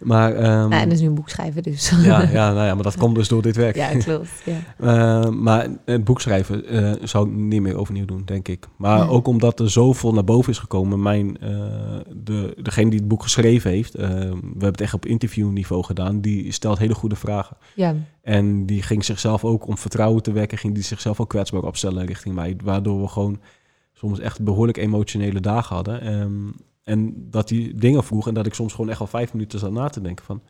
[0.00, 1.92] Maar ehm, nou, en dus nu een boek schrijven, dus.
[2.02, 3.76] ja, ja, nou ja, maar dat komt dus door dit werk.
[3.76, 4.28] ja, klopt.
[4.44, 4.58] Ja.
[4.78, 8.66] Eh, maar het boek schrijven eh, zou ik niet meer overnieuw doen, denk ik.
[8.76, 11.02] Maar ook omdat er zoveel naar boven is gekomen.
[11.02, 11.48] Mijn, eh,
[12.16, 16.20] de, degene die het boek geschreven heeft, eh, we hebben het echt op interviewniveau gedaan,
[16.20, 17.56] die stelt hele goede vragen.
[17.74, 17.94] ja.
[18.22, 22.06] En die ging zichzelf ook, om vertrouwen te wekken, ging die zichzelf ook kwetsbaar opstellen
[22.06, 22.56] richting mij.
[22.64, 23.40] Waardoor we gewoon
[24.00, 26.00] soms echt behoorlijk emotionele dagen hadden.
[26.00, 26.48] Ehm,
[26.82, 29.72] en dat die dingen vroeg en dat ik soms gewoon echt al vijf minuten zat
[29.72, 30.42] na te denken van...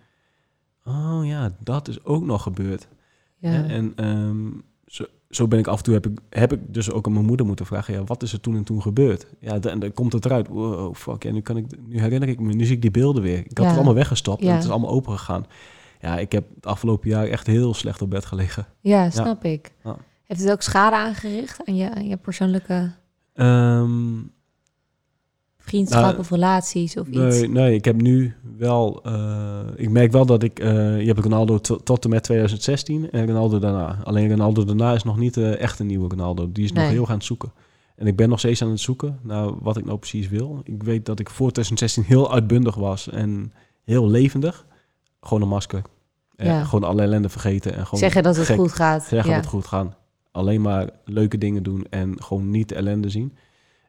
[0.84, 2.88] Oh ja, dat is ook nog gebeurd.
[3.38, 3.64] Ja.
[3.64, 4.48] En ehm,
[4.86, 7.24] zo, zo ben ik af en toe, heb ik, heb ik dus ook aan mijn
[7.24, 9.26] moeder moeten vragen, ja, wat is er toen en toen gebeurd?
[9.40, 10.48] Ja, da- en dan komt het eruit.
[10.48, 13.22] Wow, fuck, ja, nu, kan ik, nu herinner ik me, nu zie ik die beelden
[13.22, 13.38] weer.
[13.38, 13.64] Ik had Ja.
[13.64, 15.46] het allemaal weggestopt en het is allemaal open gegaan.
[16.01, 18.66] Ja, ik heb het afgelopen jaar echt heel slecht op bed gelegen.
[18.80, 19.70] ja, snap ik.
[20.24, 22.92] Heeft het ook schade aangericht aan je, aan je persoonlijke
[23.41, 24.22] Ehm,
[25.59, 27.18] vriendschap Nou, of relaties of iets?
[27.18, 29.01] nee, nee, ik heb nu wel...
[29.05, 30.59] eh, ik merk wel dat ik...
[30.59, 33.99] eh, je hebt Ronaldo tot, tot en met 2016 en Ronaldo daarna.
[34.05, 36.53] Alleen Ronaldo daarna is nog niet eh, echt een nieuwe Ronaldo.
[36.53, 36.93] Die is nog Nee.
[36.93, 37.53] heel gaan het zoeken.
[37.97, 40.61] En ik ben nog steeds aan het zoeken naar wat ik nou precies wil.
[40.64, 43.53] Ik weet dat ik voor 2016 heel uitbundig was en
[43.84, 44.66] heel levendig.
[45.20, 45.82] Gewoon een masker.
[46.36, 46.64] Ja.
[46.64, 47.74] gewoon alle ellende vergeten.
[47.76, 49.03] En gewoon Zeggen dat het gek- goed gaat.
[49.03, 49.34] Zeggen ja.
[49.34, 49.95] dat het goed gaan.
[50.33, 53.37] Alleen maar leuke dingen doen en gewoon niet de ellende zien.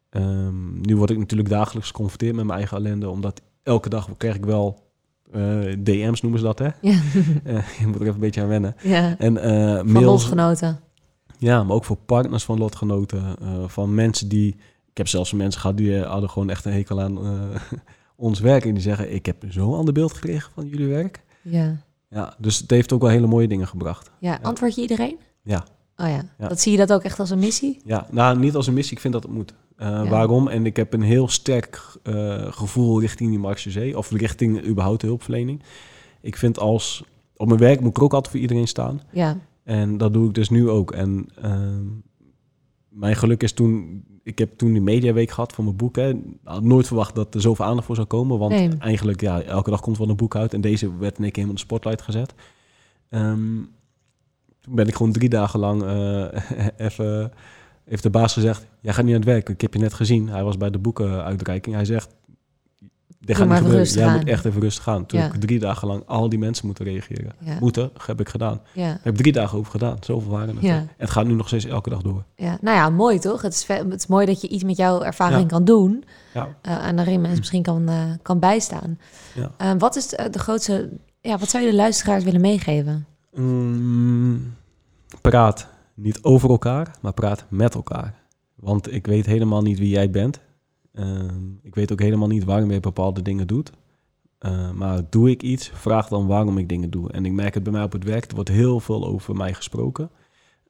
[0.10, 4.36] Ehm, nu word ik natuurlijk dagelijks geconfronteerd met mijn eigen ellende, omdat elke dag krijg
[4.36, 4.90] ik wel
[5.32, 5.42] eh,
[5.84, 6.68] DM's noemen ze dat, hè?
[6.82, 7.00] Ja.
[7.44, 8.76] Eh, je moet er even een beetje aan wennen.
[8.84, 9.18] ja.
[9.18, 10.80] En eh Van mails, lotgenoten.
[11.38, 13.36] ja, maar ook voor partners van lotgenoten,
[13.70, 14.48] van mensen die,
[14.90, 17.20] ik heb zelfs mensen gehad die hadden gewoon echt een hekel aan
[18.16, 21.24] ons werk en die zeggen, ik heb zo'n ander beeld gekregen van jullie werk.
[21.42, 21.76] Ja.
[22.10, 24.12] Ja, dus het heeft ook wel hele mooie dingen gebracht.
[24.20, 24.40] ja.
[24.42, 25.18] Antwoord je iedereen?
[25.44, 25.64] Ja.
[26.02, 26.24] Oh ja.
[26.38, 26.48] Ja.
[26.48, 27.82] Dat zie je dat ook echt als een missie?
[27.86, 28.96] Ja, nou, niet als een missie.
[28.96, 29.54] Ik vind dat het moet.
[29.78, 30.08] Uh, Ja.
[30.08, 30.48] Waarom?
[30.48, 35.08] En ik heb een heel sterk uh, gevoel richting die Marche of richting überhaupt de
[35.08, 35.62] hulpverlening.
[36.22, 37.04] Ik vind als...
[37.36, 39.02] Op mijn werk moet ik ook altijd voor iedereen staan.
[39.12, 39.38] Ja.
[39.64, 40.92] En dat doe ik dus nu ook.
[40.92, 41.52] En uh,
[42.90, 44.04] mijn geluk is toen...
[44.24, 45.96] Ik heb toen die mediaweek gehad voor mijn boek.
[45.96, 46.14] Hè.
[46.44, 48.38] Had nooit verwacht dat er zoveel aandacht voor zou komen.
[48.40, 48.70] Want Nee.
[48.80, 50.54] eigenlijk, ja, elke dag komt wel een boek uit.
[50.54, 52.34] En deze werd in één keer helemaal in de spotlight gezet.
[53.10, 53.70] Um,
[54.62, 56.26] toen ben ik gewoon drie dagen lang uh,
[56.88, 57.32] even...
[57.86, 59.50] Heeft de baas gezegd, jij gaat niet aan het werk.
[59.50, 60.30] Ik heb je net gezien.
[60.30, 61.76] Hij was bij de boekenuitreiking.
[61.76, 62.10] Hij zegt,
[63.20, 63.86] dit gaat niet gebeuren.
[63.88, 65.06] Jij moet echt even rustig gaan.
[65.06, 65.26] Toen Ja.
[65.26, 67.32] heb ik drie dagen lang al die mensen moeten reageren.
[67.40, 67.58] Ja.
[67.60, 68.62] Moeten, heb ik gedaan.
[68.74, 68.92] Ja.
[68.94, 69.98] Ik heb drie dagen over gedaan.
[70.00, 70.64] Zoveel waren het.
[70.66, 72.24] En het gaat nu nog steeds elke dag door.
[72.36, 72.58] ja.
[72.62, 73.42] Nou ja, mooi toch?
[73.42, 76.04] Het is, het is mooi dat je iets met jouw ervaring kan doen.
[76.34, 76.48] Ja.
[76.62, 79.00] eh, en daarin mensen misschien kan, eh, kan bijstaan.
[79.36, 79.52] Ja.
[79.58, 80.90] Eh, wat is de, de grootste...
[81.22, 83.06] Ja, wat zou je de luisteraars willen meegeven?
[83.34, 84.54] Mm,
[85.22, 88.20] praat niet over elkaar, maar praat met elkaar.
[88.56, 90.40] Want ik weet helemaal niet wie jij bent.
[90.94, 93.72] Ehm, ik weet ook helemaal niet waarom je bepaalde dingen doet.
[94.46, 97.12] Uh, maar doe ik iets, vraag dan waarom ik dingen doe.
[97.12, 99.54] En ik merk het bij mij op het werk, er wordt heel veel over mij
[99.54, 100.10] gesproken.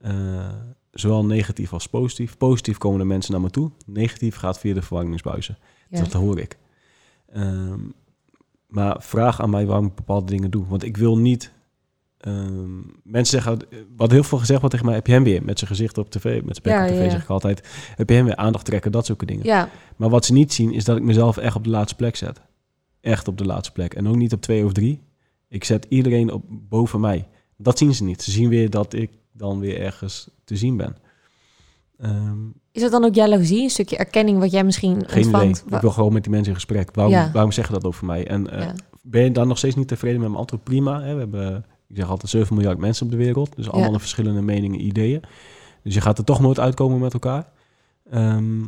[0.01, 0.49] Uh,
[0.91, 2.37] zowel negatief als positief.
[2.37, 3.71] Positief komen de mensen naar me toe.
[3.85, 5.57] Negatief gaat via de verwarmingsbuizen.
[5.89, 5.99] Ja.
[5.99, 6.57] Dat hoor ik.
[7.35, 7.93] Um,
[8.67, 10.65] maar vraag aan mij waarom ik bepaalde dingen doe.
[10.67, 11.51] Want ik wil niet
[12.21, 13.59] ehm, mensen zeggen,
[13.95, 16.09] wat heel veel gezegd wordt tegen mij, heb je hem weer met zijn gezicht op
[16.09, 17.09] tv, met zijn bek Ja, op tv, ja.
[17.09, 19.45] zeg ik altijd, heb je hem weer aandacht trekken, dat soort dingen.
[19.45, 22.15] Ja, Maar wat ze niet zien, is dat ik mezelf echt op de laatste plek
[22.15, 22.41] zet.
[23.01, 23.93] Echt op de laatste plek.
[23.93, 25.01] En ook niet op twee of drie.
[25.47, 27.27] Ik zet iedereen op boven mij.
[27.57, 28.21] Dat zien ze niet.
[28.21, 30.95] Ze zien weer dat ik dan weer ergens te zien ben.
[31.97, 32.37] Ehm,
[32.71, 33.63] is dat dan ook jaloezie?
[33.63, 35.61] Een stukje erkenning wat jij misschien geen ontvangt?
[35.65, 35.75] idee.
[35.75, 36.95] Ik wil gewoon met die mensen in gesprek.
[36.95, 38.27] Waarom, waarom zeggen dat over mij?
[38.27, 38.69] En eh,
[39.01, 40.63] ben je dan nog steeds niet tevreden met mijn antwoord?
[40.63, 41.01] Prima.
[41.01, 41.13] Hè?
[41.13, 43.55] We hebben, ik zeg altijd, 7 miljard mensen op de wereld.
[43.55, 43.99] Dus allemaal Ja.
[43.99, 45.21] verschillende meningen, ideeën.
[45.83, 47.49] Dus je gaat er toch nooit uitkomen met elkaar.
[48.09, 48.59] Ehm,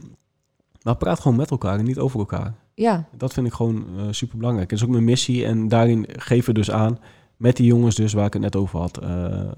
[0.81, 2.53] maar praat gewoon met elkaar en niet over elkaar.
[2.75, 4.69] Ja, Dat vind ik gewoon super belangrijk.
[4.69, 5.45] Dat is ook mijn missie.
[5.45, 6.99] En daarin geven we dus aan
[7.37, 8.97] met die jongens dus waar ik het net over had.
[8.97, 9.51] eh,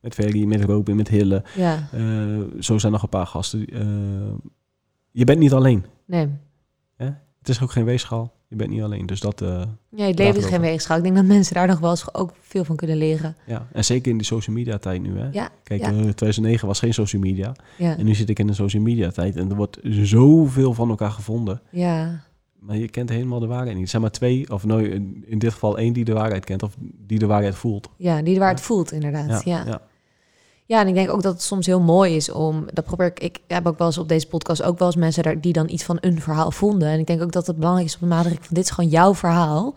[0.00, 1.44] met Ferry, met Robin, met Hille.
[1.56, 3.66] ja, Eh, zo zijn nog een paar gasten.
[3.66, 4.32] Eh,
[5.10, 5.84] je bent niet alleen.
[6.06, 6.28] nee.
[7.38, 8.32] Het is ook geen weegschaal.
[8.54, 9.06] Je bent niet alleen.
[9.06, 10.96] Dus dat, eh, Ja, het leven is geen weegschaal.
[10.96, 13.36] Ik denk dat mensen daar nog wel eens ook veel van kunnen leren.
[13.46, 13.66] ja.
[13.72, 15.18] En zeker in die social media tijd nu.
[15.18, 15.28] Hè?
[15.32, 15.86] Ja, Kijk, ja.
[15.86, 17.52] eh, 2009 was geen social media.
[17.78, 19.36] ja, En nu zit ik in de social media tijd.
[19.36, 21.60] En er wordt zoveel van elkaar gevonden.
[21.70, 22.22] ja.
[22.58, 23.82] Maar je kent helemaal de waarheid niet.
[23.84, 24.88] Er zijn maar twee, of nou,
[25.26, 26.62] in dit geval één die de waarheid kent.
[26.62, 26.76] Of
[27.06, 27.88] die de waarheid voelt.
[27.96, 29.44] Ja, die waar het voelt inderdaad.
[29.44, 29.80] Ja, ja.
[30.66, 30.80] Ja.
[30.80, 32.64] en ik denk ook dat het soms heel mooi is om...
[32.72, 33.20] Dat probeer ik...
[33.20, 35.68] Ik heb ook wel eens op deze podcast ook wel eens mensen daar, die dan
[35.68, 36.88] iets van een verhaal vonden.
[36.88, 38.90] En ik denk ook dat het belangrijk is om te benadrukken van dit is gewoon
[38.90, 39.74] jouw verhaal.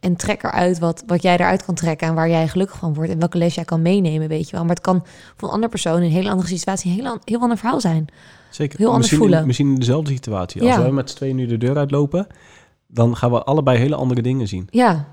[0.00, 3.10] En trek eruit wat, wat jij eruit kan trekken en waar jij gelukkig van wordt.
[3.10, 4.60] En welke les jij kan meenemen, weet je wel.
[4.64, 5.02] Maar het kan
[5.36, 7.80] voor een andere persoon in een hele andere situatie een heel, an- heel ander verhaal
[7.80, 8.06] zijn.
[8.50, 8.78] Zeker.
[8.78, 9.46] Heel anders misschien, voelen.
[9.46, 10.60] Misschien in dezelfde situatie.
[10.62, 10.80] Als Ja.
[10.80, 12.26] wij met z'n tweeën nu de deur uitlopen,
[12.86, 14.66] dan gaan we allebei hele andere dingen zien.
[14.70, 15.06] Ja,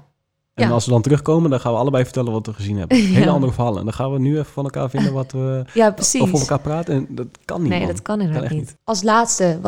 [0.54, 0.74] En Ja.
[0.74, 2.97] als we dan terugkomen, dan gaan we allebei vertellen wat we gezien hebben.
[3.06, 3.32] Hele Ja.
[3.32, 3.80] andere verhalen.
[3.80, 5.64] En dan gaan we nu even van elkaar vinden wat we...
[5.74, 6.22] ja precies.
[6.22, 6.93] Of over elkaar praten.
[6.95, 7.88] En dat kan niet, nee, man.
[7.88, 8.60] dat kan inderdaad niet.
[8.60, 8.78] niet.
[8.84, 9.60] Als laatste,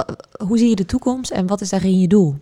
[0.45, 2.35] hoe zie je de toekomst en wat is daarin je doel?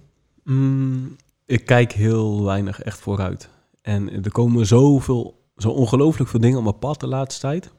[0.43, 1.15] Mm,
[1.45, 3.49] ik kijk heel weinig echt vooruit.
[3.81, 7.71] En er komen zoveel, zo ongelooflijk veel dingen op mijn pad de laatste tijd.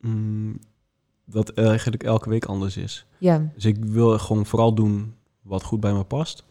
[0.00, 0.58] Mm,
[1.24, 3.06] dat eigenlijk elke week anders is.
[3.18, 6.44] Ja, Dus ik wil gewoon vooral doen wat goed bij me past.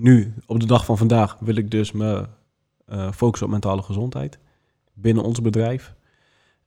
[0.00, 2.26] Nu, op de dag van vandaag, wil ik dus me
[2.86, 4.38] eh, focussen op mentale gezondheid
[4.94, 5.94] binnen ons bedrijf.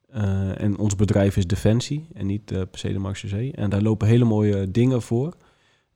[0.10, 3.82] Eh, en ons bedrijf is Defensie en niet eh, per se de Marche En daar
[3.82, 5.34] lopen hele mooie dingen voor.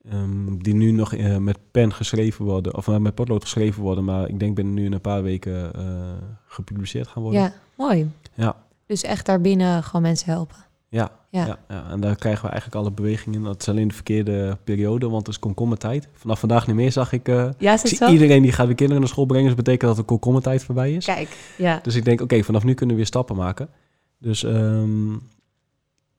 [0.10, 4.40] ehm, die nu nog met pen geschreven worden, of met potlood geschreven worden, maar ik
[4.40, 5.72] denk binnen nu in een paar weken
[6.48, 7.42] gepubliceerd gaan worden.
[7.42, 8.12] ja, mooi.
[8.34, 8.56] Ja.
[8.86, 10.58] Dus echt daarbinnen gewoon mensen helpen.
[10.90, 11.46] Ja, Ja.
[11.46, 11.58] ja.
[11.70, 13.46] Ja, en daar krijgen we eigenlijk alle bewegingen in.
[13.46, 16.08] Dat is alleen de verkeerde periode, want het is komkommertijd.
[16.14, 17.28] Vanaf vandaag niet meer zag ik...
[17.28, 19.46] eh, Ja, ik zie iedereen die gaat weer kinderen naar school brengen.
[19.48, 21.06] Dus dat betekent dat de komkommertijd voorbij is.
[21.06, 21.80] Kijk, ja.
[21.84, 23.70] Dus ik denk, oké, vanaf nu kunnen we weer stappen maken.
[24.20, 25.14] Dus ehm,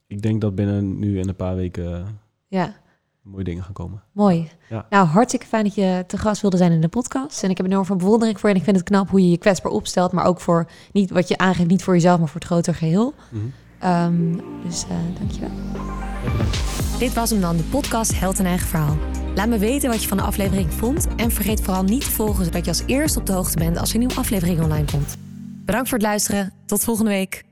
[0.07, 2.01] ik denk dat binnen nu en een paar weken eh,
[2.49, 2.75] Ja,
[3.23, 4.03] mooie dingen gaan komen.
[4.13, 4.49] mooi.
[4.69, 4.87] Ja.
[4.91, 7.43] Nou, hartstikke fijn dat je te gast wilde zijn in de podcast.
[7.43, 8.55] En ik heb enorm veel bewondering voor je.
[8.55, 10.13] En ik vind het knap hoe je je kwetsbaar opstelt.
[10.13, 13.15] Maar ook voor, niet wat je aangeeft, niet voor jezelf, maar voor het grotere geheel.
[13.31, 13.45] Mhm.
[13.79, 14.33] Ehm,
[14.65, 15.51] dus eh dankjewel.
[16.99, 18.97] Dit was hem dan, de podcast Held en Eigen Verhaal.
[19.35, 21.07] Laat me weten wat je van de aflevering vond.
[21.17, 23.89] En vergeet vooral niet te volgen, zodat je als eerste op de hoogte bent als
[23.89, 25.17] er een nieuwe aflevering online komt.
[25.65, 26.53] Bedankt voor het luisteren.
[26.67, 27.45] Tot volgende week.